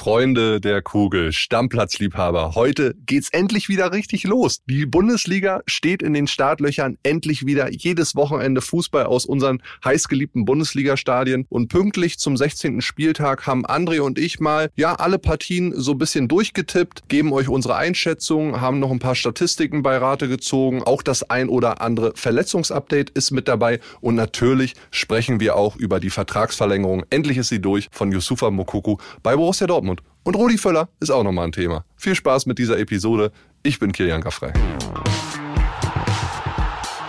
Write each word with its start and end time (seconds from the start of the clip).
Freunde 0.00 0.62
der 0.62 0.80
Kugel, 0.80 1.30
Stammplatzliebhaber, 1.30 2.54
heute 2.54 2.94
geht's 3.04 3.28
endlich 3.32 3.68
wieder 3.68 3.92
richtig 3.92 4.24
los. 4.24 4.62
Die 4.64 4.86
Bundesliga 4.86 5.60
steht 5.66 6.02
in 6.02 6.14
den 6.14 6.26
Startlöchern, 6.26 6.96
endlich 7.02 7.44
wieder 7.44 7.70
jedes 7.70 8.14
Wochenende 8.14 8.62
Fußball 8.62 9.04
aus 9.04 9.26
unseren 9.26 9.62
heißgeliebten 9.84 10.46
Bundesliga-Stadien 10.46 11.44
und 11.50 11.68
pünktlich 11.68 12.18
zum 12.18 12.38
16. 12.38 12.80
Spieltag 12.80 13.46
haben 13.46 13.66
André 13.66 14.00
und 14.00 14.18
ich 14.18 14.40
mal, 14.40 14.70
ja, 14.74 14.94
alle 14.94 15.18
Partien 15.18 15.74
so 15.78 15.92
ein 15.92 15.98
bisschen 15.98 16.28
durchgetippt, 16.28 17.10
geben 17.10 17.34
euch 17.34 17.50
unsere 17.50 17.76
Einschätzung, 17.76 18.58
haben 18.58 18.78
noch 18.78 18.90
ein 18.90 19.00
paar 19.00 19.14
Statistiken 19.14 19.82
bei 19.82 19.98
Rate 19.98 20.28
gezogen, 20.28 20.82
auch 20.82 21.02
das 21.02 21.28
ein 21.28 21.50
oder 21.50 21.82
andere 21.82 22.12
Verletzungsupdate 22.14 23.10
ist 23.10 23.32
mit 23.32 23.48
dabei 23.48 23.80
und 24.00 24.14
natürlich 24.14 24.76
sprechen 24.90 25.40
wir 25.40 25.56
auch 25.56 25.76
über 25.76 26.00
die 26.00 26.08
Vertragsverlängerung. 26.08 27.04
Endlich 27.10 27.36
ist 27.36 27.50
sie 27.50 27.60
durch 27.60 27.88
von 27.92 28.10
Yusufa 28.10 28.50
Mokuku 28.50 28.96
bei 29.22 29.36
Borussia 29.36 29.66
Dortmund. 29.66 29.89
Dortmund. 29.96 30.02
Und 30.22 30.36
Rudi 30.36 30.58
Völler 30.58 30.88
ist 31.00 31.10
auch 31.10 31.24
nochmal 31.24 31.46
ein 31.46 31.52
Thema. 31.52 31.84
Viel 31.96 32.14
Spaß 32.14 32.46
mit 32.46 32.58
dieser 32.58 32.78
Episode. 32.78 33.32
Ich 33.62 33.78
bin 33.78 33.92
Kilian 33.92 34.20
Gaffrey. 34.20 34.52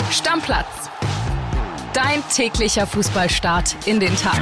Stammplatz. 0.10 0.90
Dein 1.94 2.24
täglicher 2.34 2.88
Fußballstart 2.88 3.76
in 3.86 4.00
den 4.00 4.16
Tag. 4.16 4.42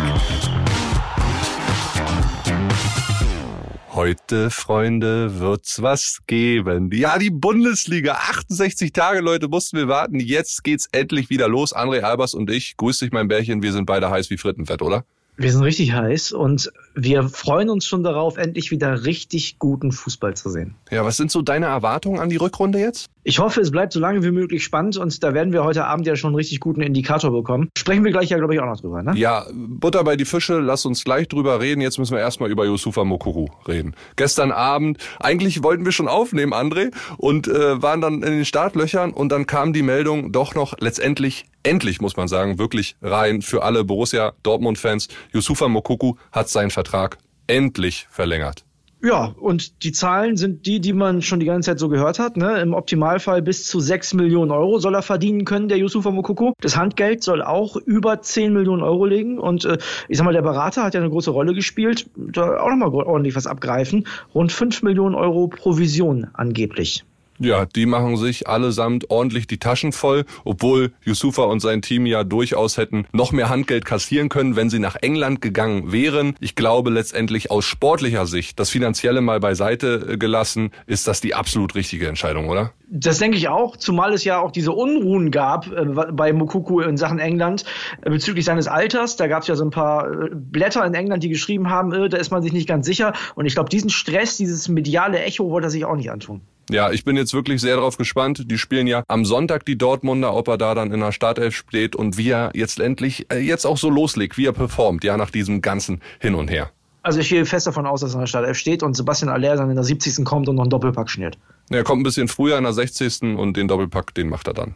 Heute, 3.91 4.50
Freunde, 4.50 5.40
wird's 5.40 5.81
was 5.81 6.20
geben. 6.28 6.90
Ja, 6.94 7.17
die 7.17 7.31
Bundesliga. 7.31 8.14
68 8.30 8.94
Tage, 8.94 9.20
Leute, 9.20 9.48
mussten 9.50 9.78
wir 9.78 9.88
warten. 9.88 10.20
Jetzt 10.20 10.64
geht's 10.64 10.88
endlich 10.92 11.30
wieder 11.30 11.50
los. 11.50 11.76
André 11.76 12.02
Albers 12.02 12.34
und 12.34 12.50
ich. 12.50 12.78
Grüß 12.78 13.00
dich, 13.00 13.12
mein 13.12 13.28
Bärchen. 13.28 13.62
Wir 13.62 13.73
sind 13.73 13.86
beide 13.86 14.09
heiß 14.09 14.30
wie 14.30 14.38
Frittenfett, 14.38 14.81
oder? 14.81 15.06
Wir 15.40 15.54
sind 15.54 15.64
richtig 15.64 15.94
heiß 15.94 16.34
und 16.34 16.70
wir 16.96 17.24
freuen 17.30 17.70
uns 17.70 17.86
schon 17.86 18.04
darauf, 18.04 18.36
endlich 18.36 18.72
wieder 18.72 19.06
richtig 19.06 19.58
guten 19.58 19.94
Fußball 19.94 20.36
zu 20.36 20.50
sehen. 20.50 20.76
Ja, 20.92 21.06
was 21.06 21.16
sind 21.16 21.32
so 21.32 21.42
deine 21.42 21.68
Erwartungen 21.68 22.20
an 22.20 22.28
die 22.28 22.36
Rückrunde 22.36 22.78
jetzt? 22.78 23.09
Ich 23.30 23.38
hoffe, 23.38 23.61
es 23.61 23.69
bleibt 23.69 23.94
so 23.94 23.99
lange 23.99 24.23
wie 24.23 24.31
möglich 24.31 24.63
spannend 24.63 24.97
und 24.97 25.23
da 25.23 25.35
werden 25.35 25.53
wir 25.53 25.63
heute 25.63 25.85
Abend 25.85 26.08
ja 26.08 26.16
schon 26.16 26.30
einen 26.30 26.38
richtig 26.38 26.59
guten 26.59 26.81
Indikator 26.81 27.30
bekommen. 27.30 27.69
Sprechen 27.77 28.03
wir 28.03 28.11
gleich 28.11 28.31
ja, 28.31 28.39
glaube 28.39 28.55
ich, 28.55 28.59
auch 28.59 28.66
noch 28.66 28.81
drüber, 28.81 29.03
ne? 29.03 29.16
Ja, 29.16 29.45
Butter 29.53 30.03
bei 30.03 30.16
die 30.16 30.25
Fische, 30.25 30.58
lass 30.58 30.83
uns 30.83 31.03
gleich 31.03 31.27
drüber 31.27 31.59
reden. 31.59 31.80
Jetzt 31.80 32.00
müssen 32.00 32.16
wir 32.16 32.22
erstmal 32.22 32.50
über 32.50 32.66
Yusufa 32.66 33.03
Mokuru 33.03 33.50
reden. 33.67 33.95
Gestern 34.16 34.52
Abend, 34.52 34.97
eigentlich 35.19 35.61
wollten 35.61 35.85
wir 35.85 35.91
schon 35.91 36.07
aufnehmen, 36.07 36.55
André, 36.55 36.91
und 37.17 37.47
äh, 37.47 37.80
waren 37.80 38.02
dann 38.02 38.16
in 38.23 38.31
den 38.31 38.45
Startlöchern 38.45 39.11
und 39.11 39.31
dann 39.31 39.45
kam 39.45 39.73
die 39.73 39.83
Meldung 39.83 40.31
doch 40.31 40.55
noch 40.55 40.73
letztendlich 40.80 41.45
endlich, 41.61 42.02
muss 42.02 42.17
man 42.17 42.27
sagen, 42.27 42.57
wirklich 42.57 42.95
rein 43.00 43.44
für 43.44 43.61
alle 43.61 43.83
Borussia 43.83 44.33
Dortmund-Fans. 44.41 45.07
Yusufa 45.33 45.67
Mokuku 45.67 46.16
hat 46.31 46.50
seinen 46.50 46.72
Vertrag 46.72 47.19
endlich 47.45 48.07
verlängert. 48.09 48.66
Ja, 49.02 49.33
und 49.39 49.83
die 49.83 49.94
Zahlen 49.94 50.36
sind 50.36 50.66
die, 50.66 50.81
die 50.81 50.92
man 50.92 51.22
schon 51.22 51.39
die 51.39 51.45
ganze 51.45 51.72
Zeit 51.72 51.80
so 51.80 51.88
gehört 51.88 52.19
hat. 52.19 52.36
Ne? 52.36 52.59
Im 52.59 52.73
Optimalfall 52.73 53.41
bis 53.41 53.66
zu 53.66 53.80
6 53.80 54.14
Millionen 54.14 54.52
Euro 54.52 54.80
soll 54.80 54.94
er 54.94 55.02
verdienen 55.02 55.45
können, 55.45 55.69
der 55.69 55.78
Yusufa 55.78 56.11
Mokuku. 56.11 56.52
Das 56.59 56.75
Handgeld 56.75 57.23
soll 57.23 57.41
auch 57.41 57.78
über 57.78 58.22
10 58.22 58.52
Millionen 58.52 58.83
Euro 58.83 59.06
liegen. 59.06 59.39
Und 59.39 59.64
äh, 59.64 59.78
ich 60.09 60.17
sag 60.17 60.25
mal, 60.25 60.33
der 60.33 60.41
Berater 60.41 60.83
hat 60.83 60.95
ja 60.95 61.00
eine 61.00 61.09
große 61.09 61.31
Rolle 61.31 61.53
gespielt. 61.53 62.09
Da 62.17 62.59
auch 62.59 62.69
nochmal 62.69 62.89
ordentlich 62.89 63.36
was 63.36 63.47
abgreifen. 63.47 64.06
Rund 64.36 64.52
5 64.52 64.83
Millionen 64.83 65.16
Euro 65.16 65.47
Provision 65.47 66.28
angeblich. 66.34 67.06
Ja, 67.40 67.66
die 67.66 67.86
machen 67.86 68.18
sich 68.18 68.48
allesamt 68.48 69.09
ordentlich 69.09 69.48
die 69.48 69.59
Taschen 69.59 69.94
voll, 69.94 70.26
obwohl 70.44 70.92
Yusufa 71.06 71.44
und 71.44 71.62
sein 71.62 71.81
Team 71.81 72.06
ja 72.06 72.26
durchaus 72.26 72.78
hätten 72.78 73.06
noch 73.14 73.31
mehr 73.31 73.48
Handgeld 73.48 73.86
kassieren 73.86 74.28
können, 74.28 74.58
wenn 74.58 74.70
sie 74.70 74.80
nach 74.80 74.98
England 74.98 75.42
gegangen 75.42 75.94
wären. 75.94 76.36
Ich 76.42 76.56
glaube 76.56 76.90
letztendlich 76.90 77.50
aus 77.50 77.64
sportlicher 77.64 78.26
Sicht, 78.26 78.59
das 78.59 78.70
Finanzielle 78.70 79.22
mal 79.22 79.40
beiseite 79.40 80.06
äh, 80.09 80.18
gelassen, 80.18 80.72
ist 80.86 81.08
das 81.08 81.22
die 81.22 81.34
absolut 81.34 81.76
richtige 81.76 82.09
Entscheidung, 82.09 82.50
oder? 82.50 82.73
Das 82.92 83.20
denke 83.20 83.38
ich 83.38 83.48
auch, 83.48 83.78
zumal 83.78 84.14
es 84.14 84.24
ja 84.24 84.40
auch 84.40 84.52
diese 84.52 84.72
Unruhen 84.72 85.31
gab 85.31 85.68
äh, 85.72 85.86
bei 86.12 86.34
Mukuku 86.34 86.81
in 86.81 86.97
Sachen 86.97 87.19
England 87.19 87.63
äh, 88.02 88.09
bezüglich 88.09 88.44
seines 88.44 88.68
Alters. 88.68 89.16
Da 89.16 89.28
gab 89.28 89.44
es 89.44 89.47
ja 89.47 89.56
so 89.56 89.63
ein 89.63 89.69
paar 89.69 90.12
äh, 90.12 90.30
Blätter 90.34 90.86
in 90.86 90.94
England, 90.94 91.24
die 91.24 91.30
geschrieben 91.30 91.69
haben, 91.69 91.94
äh, 91.94 92.09
da 92.09 92.18
ist 92.18 92.31
man 92.31 92.42
sich 92.42 92.52
nicht 92.52 92.68
ganz 92.68 92.86
sicher. 92.86 93.13
Und 93.36 93.46
ich 93.46 93.53
glaube, 93.53 93.69
diesen 93.69 93.90
Stress, 93.90 94.36
dieses 94.36 94.68
mediale 94.68 95.22
Echo 95.22 95.50
wollte 95.50 95.68
er 95.68 95.72
sich 95.72 95.86
auch 95.86 95.96
nicht 95.96 96.12
antun. 96.12 96.42
Ja, 96.69 96.91
ich 96.91 97.03
bin 97.03 97.18
jetzt 97.18 97.34
wirklich 97.34 97.62
sehr 97.62 97.75
darauf 97.75 97.97
gespannt. 97.97 98.46
Die 98.50 98.57
spielen 98.57 98.88
ja 98.88 99.03
am 99.07 99.25
Sonntag 99.25 99.66
die 99.66 99.78
Dortmunder, 99.78 100.34
ob 100.34 100.47
er 100.47 100.57
da 100.57 100.75
dann 100.75 100.91
in 100.91 101.00
der 101.00 101.12
Startelf 101.12 101.56
steht 101.56 101.96
und 101.96 102.18
wie 102.18 102.30
er 102.30 102.52
jetzt 102.53 102.80
endlich 102.80 103.25
äh, 103.31 103.40
jetzt 103.40 103.66
auch 103.66 103.78
so 103.78 103.90
loslegt, 103.90 104.38
wie 104.38 104.46
er 104.46 104.53
performt, 104.53 105.03
ja, 105.03 105.18
nach 105.18 105.31
diesem 105.31 105.62
ganzen 105.62 106.02
Hin 106.19 106.35
und 106.35 106.50
Her. 106.50 106.72
Also 107.02 107.19
ich 107.19 107.30
gehe 107.30 107.46
fest 107.46 107.66
davon 107.66 107.85
aus, 107.88 108.02
dass 108.02 108.12
er 108.12 108.16
in 108.16 108.19
der 108.22 108.28
Startelf 108.28 108.57
steht 108.57 108.84
und 108.84 108.96
Sebastian 108.96 109.30
Aller 109.30 109.56
dann 109.56 109.69
in 109.69 109.75
der 109.75 109.84
70. 109.84 110.25
kommt 110.25 110.50
und 110.50 110.56
noch 110.56 110.63
einen 110.63 110.69
Doppelpack 110.69 111.09
schnürt. 111.09 111.38
Er 111.69 111.84
kommt 111.84 112.02
ein 112.02 112.03
bisschen 112.03 112.28
früher 112.28 112.57
in 112.57 112.63
der 112.63 112.74
60. 112.74 113.38
und 113.38 113.56
den 113.56 113.68
Doppelpack, 113.68 114.13
den 114.13 114.30
macht 114.30 114.47
er 114.47 114.53
dann. 114.53 114.75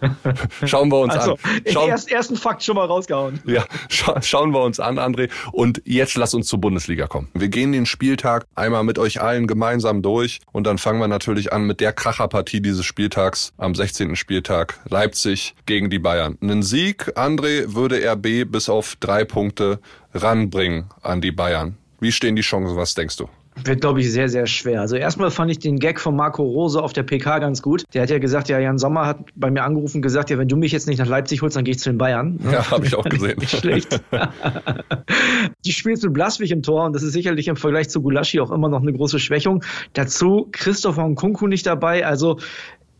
Schauen 0.64 0.90
wir 0.90 1.00
uns 1.00 1.14
also, 1.14 1.32
an. 1.32 1.38
Schauen, 1.66 1.88
erst, 1.88 2.10
ersten 2.10 2.36
Fakt 2.36 2.62
schon 2.62 2.76
mal 2.76 2.86
rausgehauen. 2.86 3.40
Ja, 3.44 3.64
scha 3.88 4.20
schauen 4.22 4.52
wir 4.52 4.62
uns 4.62 4.80
an, 4.80 4.98
André. 4.98 5.30
Und 5.52 5.82
jetzt 5.84 6.16
lass 6.16 6.34
uns 6.34 6.46
zur 6.46 6.60
Bundesliga 6.60 7.06
kommen. 7.06 7.28
Wir 7.34 7.48
gehen 7.48 7.72
den 7.72 7.86
Spieltag 7.86 8.46
einmal 8.54 8.84
mit 8.84 8.98
euch 8.98 9.20
allen 9.20 9.46
gemeinsam 9.46 10.02
durch 10.02 10.40
und 10.52 10.66
dann 10.66 10.78
fangen 10.78 11.00
wir 11.00 11.08
natürlich 11.08 11.52
an 11.52 11.64
mit 11.64 11.80
der 11.80 11.92
Kracherpartie 11.92 12.60
dieses 12.60 12.84
Spieltags 12.84 13.52
am 13.56 13.74
16. 13.74 14.16
Spieltag. 14.16 14.78
Leipzig 14.88 15.54
gegen 15.66 15.90
die 15.90 15.98
Bayern. 15.98 16.38
Einen 16.40 16.62
Sieg, 16.62 17.16
André, 17.16 17.74
würde 17.74 18.00
RB 18.12 18.50
bis 18.50 18.68
auf 18.68 18.96
drei 19.00 19.24
Punkte 19.24 19.80
ranbringen 20.14 20.86
an 21.02 21.20
die 21.20 21.32
Bayern. 21.32 21.76
Wie 22.00 22.12
stehen 22.12 22.36
die 22.36 22.42
Chancen? 22.42 22.76
Was 22.76 22.94
denkst 22.94 23.16
du? 23.16 23.28
Wird, 23.64 23.80
glaube 23.80 24.00
ich, 24.00 24.12
sehr, 24.12 24.28
sehr 24.28 24.46
schwer. 24.46 24.80
Also 24.80 24.96
erstmal 24.96 25.30
fand 25.30 25.50
ich 25.50 25.58
den 25.58 25.78
Gag 25.78 26.00
von 26.00 26.16
Marco 26.16 26.42
Rose 26.42 26.82
auf 26.82 26.92
der 26.92 27.02
PK 27.02 27.38
ganz 27.38 27.62
gut. 27.62 27.84
Der 27.94 28.02
hat 28.02 28.10
ja 28.10 28.18
gesagt, 28.18 28.48
ja, 28.48 28.58
Jan 28.58 28.78
Sommer 28.78 29.06
hat 29.06 29.18
bei 29.34 29.50
mir 29.50 29.62
angerufen 29.62 29.98
und 29.98 30.02
gesagt, 30.02 30.30
ja, 30.30 30.38
wenn 30.38 30.48
du 30.48 30.56
mich 30.56 30.72
jetzt 30.72 30.86
nicht 30.86 30.98
nach 30.98 31.06
Leipzig 31.06 31.42
holst, 31.42 31.56
dann 31.56 31.64
gehe 31.64 31.74
ich 31.74 31.80
zu 31.80 31.90
den 31.90 31.98
Bayern. 31.98 32.38
Ja, 32.50 32.70
habe 32.70 32.86
ich 32.86 32.94
auch 32.94 33.04
gesehen. 33.04 33.38
nicht 33.38 33.56
schlecht. 33.56 34.00
Die 35.64 35.72
spielt 35.72 36.02
mit 36.02 36.12
Blaswig 36.12 36.50
im 36.50 36.62
Tor 36.62 36.84
und 36.84 36.94
das 36.94 37.02
ist 37.02 37.12
sicherlich 37.12 37.48
im 37.48 37.56
Vergleich 37.56 37.88
zu 37.88 38.00
Gulaschi 38.02 38.40
auch 38.40 38.50
immer 38.50 38.68
noch 38.68 38.82
eine 38.82 38.92
große 38.92 39.18
Schwächung. 39.18 39.64
Dazu 39.92 40.48
Christopher 40.52 41.06
Nkunku 41.06 41.46
nicht 41.46 41.66
dabei. 41.66 42.06
Also 42.06 42.38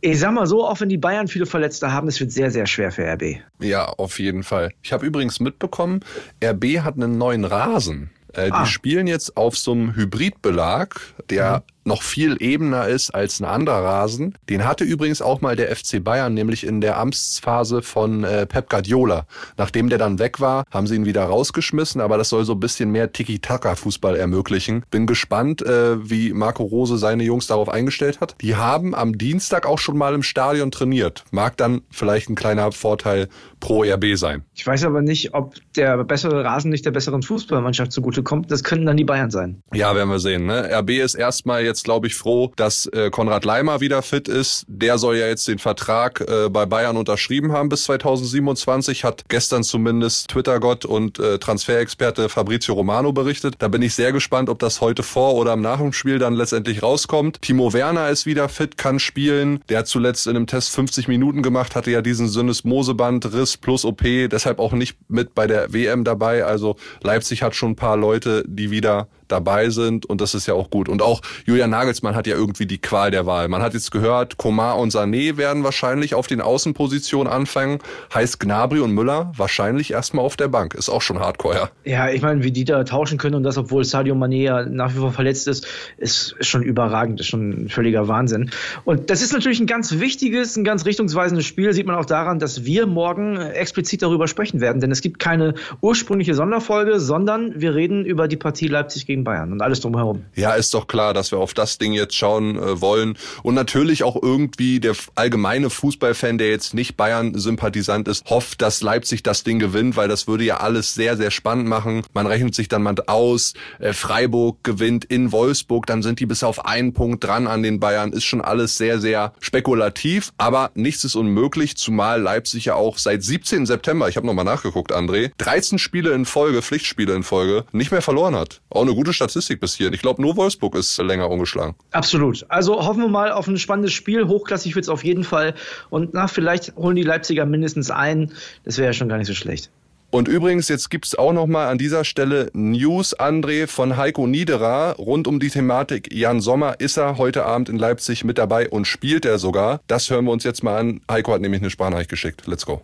ich 0.00 0.18
sag 0.20 0.32
mal 0.32 0.46
so, 0.46 0.66
auch 0.66 0.80
wenn 0.80 0.88
die 0.88 0.98
Bayern 0.98 1.26
viele 1.28 1.46
Verletzte 1.46 1.92
haben, 1.92 2.08
es 2.08 2.20
wird 2.20 2.30
sehr, 2.30 2.50
sehr 2.50 2.66
schwer 2.66 2.92
für 2.92 3.04
RB. 3.04 3.40
Ja, 3.60 3.86
auf 3.86 4.18
jeden 4.20 4.42
Fall. 4.42 4.70
Ich 4.82 4.92
habe 4.92 5.04
übrigens 5.04 5.40
mitbekommen, 5.40 6.00
RB 6.42 6.80
hat 6.80 6.94
einen 6.94 7.18
neuen 7.18 7.44
Rasen. 7.44 8.10
Äh, 8.32 8.50
ah. 8.50 8.62
Die 8.62 8.70
spielen 8.70 9.06
jetzt 9.06 9.36
auf 9.36 9.56
so 9.56 9.72
einem 9.72 9.94
Hybridbelag, 9.94 11.00
der 11.30 11.58
mhm 11.58 11.77
noch 11.88 12.02
viel 12.02 12.36
ebener 12.40 12.86
ist 12.86 13.10
als 13.10 13.40
ein 13.40 13.44
anderer 13.44 13.82
Rasen. 13.82 14.34
Den 14.48 14.64
hatte 14.64 14.84
übrigens 14.84 15.20
auch 15.20 15.40
mal 15.40 15.56
der 15.56 15.74
FC 15.74 16.02
Bayern, 16.02 16.34
nämlich 16.34 16.64
in 16.64 16.80
der 16.80 16.98
Amtsphase 16.98 17.82
von 17.82 18.22
äh, 18.22 18.46
Pep 18.46 18.70
Guardiola. 18.70 19.26
Nachdem 19.56 19.88
der 19.88 19.98
dann 19.98 20.18
weg 20.20 20.38
war, 20.38 20.64
haben 20.70 20.86
sie 20.86 20.94
ihn 20.94 21.06
wieder 21.06 21.24
rausgeschmissen, 21.24 22.00
aber 22.00 22.16
das 22.16 22.28
soll 22.28 22.44
so 22.44 22.52
ein 22.52 22.60
bisschen 22.60 22.90
mehr 22.90 23.12
Tiki-Taka-Fußball 23.12 24.16
ermöglichen. 24.16 24.84
Bin 24.90 25.06
gespannt, 25.06 25.62
äh, 25.62 26.08
wie 26.08 26.32
Marco 26.32 26.62
Rose 26.62 26.98
seine 26.98 27.24
Jungs 27.24 27.48
darauf 27.48 27.68
eingestellt 27.68 28.20
hat. 28.20 28.36
Die 28.40 28.56
haben 28.56 28.94
am 28.94 29.18
Dienstag 29.18 29.66
auch 29.66 29.78
schon 29.78 29.98
mal 29.98 30.14
im 30.14 30.22
Stadion 30.22 30.70
trainiert. 30.70 31.24
Mag 31.30 31.56
dann 31.56 31.82
vielleicht 31.90 32.30
ein 32.30 32.34
kleiner 32.34 32.70
Vorteil 32.72 33.28
pro 33.60 33.82
RB 33.82 34.16
sein. 34.16 34.44
Ich 34.54 34.66
weiß 34.66 34.84
aber 34.84 35.02
nicht, 35.02 35.34
ob 35.34 35.54
der 35.76 36.04
bessere 36.04 36.44
Rasen 36.44 36.70
nicht 36.70 36.84
der 36.84 36.90
besseren 36.90 37.22
Fußballmannschaft 37.22 37.92
zugutekommt. 37.92 38.50
Das 38.50 38.62
könnten 38.62 38.86
dann 38.86 38.96
die 38.96 39.04
Bayern 39.04 39.30
sein. 39.30 39.62
Ja, 39.72 39.94
werden 39.94 40.10
wir 40.10 40.18
sehen. 40.18 40.46
Ne? 40.46 40.68
RB 40.70 40.90
ist 40.90 41.14
erstmal 41.14 41.64
jetzt, 41.64 41.77
glaube 41.84 42.06
ich, 42.06 42.14
froh, 42.14 42.52
dass 42.56 42.86
äh, 42.86 43.10
Konrad 43.10 43.44
Leimer 43.44 43.80
wieder 43.80 44.02
fit 44.02 44.28
ist. 44.28 44.64
Der 44.68 44.98
soll 44.98 45.16
ja 45.16 45.26
jetzt 45.26 45.48
den 45.48 45.58
Vertrag 45.58 46.20
äh, 46.20 46.48
bei 46.48 46.66
Bayern 46.66 46.96
unterschrieben 46.96 47.52
haben 47.52 47.68
bis 47.68 47.84
2027, 47.84 49.04
hat 49.04 49.24
gestern 49.28 49.62
zumindest 49.62 50.28
Twitter-Gott 50.28 50.84
und 50.84 51.18
äh, 51.18 51.38
Transferexperte 51.38 52.28
Fabrizio 52.28 52.74
Romano 52.74 53.12
berichtet. 53.12 53.56
Da 53.58 53.68
bin 53.68 53.82
ich 53.82 53.94
sehr 53.94 54.12
gespannt, 54.12 54.48
ob 54.48 54.58
das 54.58 54.80
heute 54.80 55.02
vor 55.02 55.34
oder 55.34 55.54
im 55.54 55.60
Nachspiel 55.60 56.18
dann 56.18 56.34
letztendlich 56.34 56.82
rauskommt. 56.82 57.42
Timo 57.42 57.72
Werner 57.72 58.08
ist 58.08 58.26
wieder 58.26 58.48
fit, 58.48 58.76
kann 58.76 58.98
spielen. 58.98 59.62
Der 59.68 59.78
hat 59.78 59.86
zuletzt 59.88 60.26
in 60.26 60.36
einem 60.36 60.46
Test 60.46 60.70
50 60.70 61.08
Minuten 61.08 61.42
gemacht, 61.42 61.76
hatte 61.76 61.90
ja 61.90 62.02
diesen 62.02 62.28
Sinnes-Moseband-Riss 62.28 63.56
plus 63.58 63.84
OP, 63.84 64.02
deshalb 64.02 64.58
auch 64.58 64.72
nicht 64.72 64.96
mit 65.08 65.34
bei 65.34 65.46
der 65.46 65.72
WM 65.72 66.04
dabei. 66.04 66.44
Also 66.44 66.76
Leipzig 67.02 67.42
hat 67.42 67.54
schon 67.54 67.70
ein 67.70 67.76
paar 67.76 67.96
Leute, 67.96 68.44
die 68.46 68.70
wieder 68.70 69.08
dabei 69.28 69.70
sind 69.70 70.06
und 70.06 70.20
das 70.20 70.34
ist 70.34 70.46
ja 70.46 70.54
auch 70.54 70.70
gut. 70.70 70.88
Und 70.88 71.02
auch 71.02 71.20
Julian 71.46 71.70
Nagelsmann 71.70 72.14
hat 72.14 72.26
ja 72.26 72.34
irgendwie 72.34 72.66
die 72.66 72.78
Qual 72.78 73.10
der 73.10 73.26
Wahl. 73.26 73.48
Man 73.48 73.62
hat 73.62 73.74
jetzt 73.74 73.90
gehört, 73.90 74.36
Komar 74.36 74.78
und 74.78 74.92
Sané 74.92 75.36
werden 75.36 75.64
wahrscheinlich 75.64 76.14
auf 76.14 76.26
den 76.26 76.40
Außenpositionen 76.40 77.32
anfangen. 77.32 77.78
Heißt 78.12 78.40
Gnabry 78.40 78.80
und 78.80 78.92
Müller 78.92 79.32
wahrscheinlich 79.36 79.92
erstmal 79.92 80.24
auf 80.24 80.36
der 80.36 80.48
Bank. 80.48 80.74
Ist 80.74 80.88
auch 80.88 81.02
schon 81.02 81.20
hardcore, 81.20 81.54
ja. 81.54 81.70
Ja, 81.84 82.10
ich 82.10 82.22
meine, 82.22 82.42
wie 82.42 82.52
die 82.52 82.64
da 82.64 82.84
tauschen 82.84 83.18
können 83.18 83.34
und 83.34 83.42
das, 83.42 83.58
obwohl 83.58 83.84
Sadio 83.84 84.14
Mané 84.14 84.42
ja 84.42 84.64
nach 84.64 84.94
wie 84.94 84.98
vor 84.98 85.12
verletzt 85.12 85.48
ist, 85.48 85.66
ist 85.96 86.34
schon 86.40 86.62
überragend, 86.62 87.20
ist 87.20 87.26
schon 87.26 87.64
ein 87.64 87.68
völliger 87.68 88.08
Wahnsinn. 88.08 88.50
Und 88.84 89.10
das 89.10 89.22
ist 89.22 89.32
natürlich 89.32 89.60
ein 89.60 89.66
ganz 89.66 89.98
wichtiges, 89.98 90.56
ein 90.56 90.64
ganz 90.64 90.84
richtungsweisendes 90.84 91.46
Spiel, 91.46 91.72
sieht 91.72 91.86
man 91.86 91.96
auch 91.96 92.04
daran, 92.04 92.38
dass 92.38 92.64
wir 92.64 92.86
morgen 92.86 93.36
explizit 93.36 94.02
darüber 94.02 94.28
sprechen 94.28 94.60
werden, 94.60 94.80
denn 94.80 94.90
es 94.90 95.00
gibt 95.00 95.18
keine 95.18 95.54
ursprüngliche 95.80 96.34
Sonderfolge, 96.34 97.00
sondern 97.00 97.60
wir 97.60 97.74
reden 97.74 98.04
über 98.04 98.28
die 98.28 98.36
Partie 98.36 98.68
Leipzig 98.68 99.06
gegen 99.06 99.17
gegen 99.18 99.24
Bayern 99.24 99.52
und 99.52 99.62
alles 99.62 99.80
drumherum. 99.80 100.24
Ja, 100.34 100.54
ist 100.54 100.72
doch 100.74 100.86
klar, 100.86 101.14
dass 101.14 101.30
wir 101.32 101.38
auf 101.38 101.54
das 101.54 101.78
Ding 101.78 101.92
jetzt 101.92 102.14
schauen 102.14 102.56
äh, 102.56 102.80
wollen. 102.80 103.16
Und 103.42 103.54
natürlich 103.54 104.04
auch 104.04 104.20
irgendwie 104.20 104.80
der 104.80 104.94
allgemeine 105.14 105.70
Fußballfan, 105.70 106.38
der 106.38 106.50
jetzt 106.50 106.74
nicht 106.74 106.96
Bayern-Sympathisant 106.96 108.08
ist, 108.08 108.28
hofft, 108.30 108.62
dass 108.62 108.82
Leipzig 108.82 109.22
das 109.22 109.44
Ding 109.44 109.58
gewinnt, 109.58 109.96
weil 109.96 110.08
das 110.08 110.26
würde 110.26 110.44
ja 110.44 110.58
alles 110.58 110.94
sehr, 110.94 111.16
sehr 111.16 111.30
spannend 111.30 111.68
machen. 111.68 112.02
Man 112.14 112.26
rechnet 112.26 112.54
sich 112.54 112.68
dann 112.68 112.82
mal 112.82 112.94
aus, 113.06 113.54
äh, 113.78 113.92
Freiburg 113.92 114.62
gewinnt 114.64 115.04
in 115.04 115.32
Wolfsburg, 115.32 115.86
dann 115.86 116.02
sind 116.02 116.20
die 116.20 116.26
bis 116.26 116.42
auf 116.42 116.64
einen 116.64 116.92
Punkt 116.92 117.24
dran 117.24 117.46
an 117.46 117.62
den 117.62 117.80
Bayern. 117.80 118.12
Ist 118.12 118.24
schon 118.24 118.40
alles 118.40 118.76
sehr, 118.76 119.00
sehr 119.00 119.32
spekulativ, 119.40 120.32
aber 120.38 120.70
nichts 120.74 121.04
ist 121.04 121.14
unmöglich, 121.14 121.76
zumal 121.76 122.20
Leipzig 122.20 122.66
ja 122.66 122.74
auch 122.74 122.98
seit 122.98 123.22
17. 123.22 123.66
September, 123.66 124.08
ich 124.08 124.16
habe 124.16 124.26
nochmal 124.26 124.44
nachgeguckt, 124.44 124.94
André, 124.94 125.30
13 125.38 125.78
Spiele 125.78 126.12
in 126.12 126.24
Folge, 126.24 126.62
Pflichtspiele 126.62 127.14
in 127.14 127.22
Folge, 127.22 127.64
nicht 127.72 127.90
mehr 127.90 128.02
verloren 128.02 128.34
hat. 128.34 128.60
Auch 128.70 128.82
eine 128.82 128.94
gute 128.94 129.07
Statistik 129.12 129.60
bis 129.60 129.74
hier. 129.74 129.92
Ich 129.92 130.00
glaube, 130.00 130.22
nur 130.22 130.36
Wolfsburg 130.36 130.74
ist 130.74 130.98
länger 130.98 131.30
ungeschlagen. 131.30 131.74
Absolut. 131.92 132.44
Also 132.48 132.84
hoffen 132.84 133.02
wir 133.02 133.08
mal 133.08 133.32
auf 133.32 133.46
ein 133.46 133.58
spannendes 133.58 133.92
Spiel. 133.92 134.26
Hochklassig 134.26 134.74
wird 134.74 134.84
es 134.84 134.88
auf 134.88 135.04
jeden 135.04 135.24
Fall. 135.24 135.54
Und 135.90 136.14
na, 136.14 136.28
vielleicht 136.28 136.76
holen 136.76 136.96
die 136.96 137.02
Leipziger 137.02 137.46
mindestens 137.46 137.90
ein. 137.90 138.32
Das 138.64 138.78
wäre 138.78 138.86
ja 138.88 138.92
schon 138.92 139.08
gar 139.08 139.18
nicht 139.18 139.28
so 139.28 139.34
schlecht. 139.34 139.70
Und 140.10 140.26
übrigens, 140.26 140.68
jetzt 140.68 140.88
gibt's 140.88 141.14
auch 141.14 141.34
noch 141.34 141.46
mal 141.46 141.68
an 141.68 141.76
dieser 141.76 142.02
Stelle 142.02 142.50
News, 142.54 143.18
André, 143.18 143.66
von 143.66 143.98
Heiko 143.98 144.26
Niederer 144.26 144.94
rund 144.96 145.26
um 145.26 145.38
die 145.38 145.50
Thematik 145.50 146.12
Jan 146.12 146.40
Sommer. 146.40 146.80
Ist 146.80 146.96
er 146.96 147.18
heute 147.18 147.44
Abend 147.44 147.68
in 147.68 147.76
Leipzig 147.76 148.24
mit 148.24 148.38
dabei 148.38 148.70
und 148.70 148.86
spielt 148.86 149.26
er 149.26 149.38
sogar? 149.38 149.80
Das 149.86 150.08
hören 150.08 150.24
wir 150.24 150.32
uns 150.32 150.44
jetzt 150.44 150.62
mal 150.62 150.78
an. 150.78 151.00
Heiko 151.10 151.34
hat 151.34 151.42
nämlich 151.42 151.60
eine 151.60 151.70
Sprachnachricht 151.70 152.08
geschickt. 152.08 152.46
Let's 152.46 152.64
go. 152.64 152.80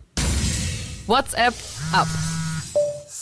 WhatsApp 1.07 1.55
ab. 1.91 2.07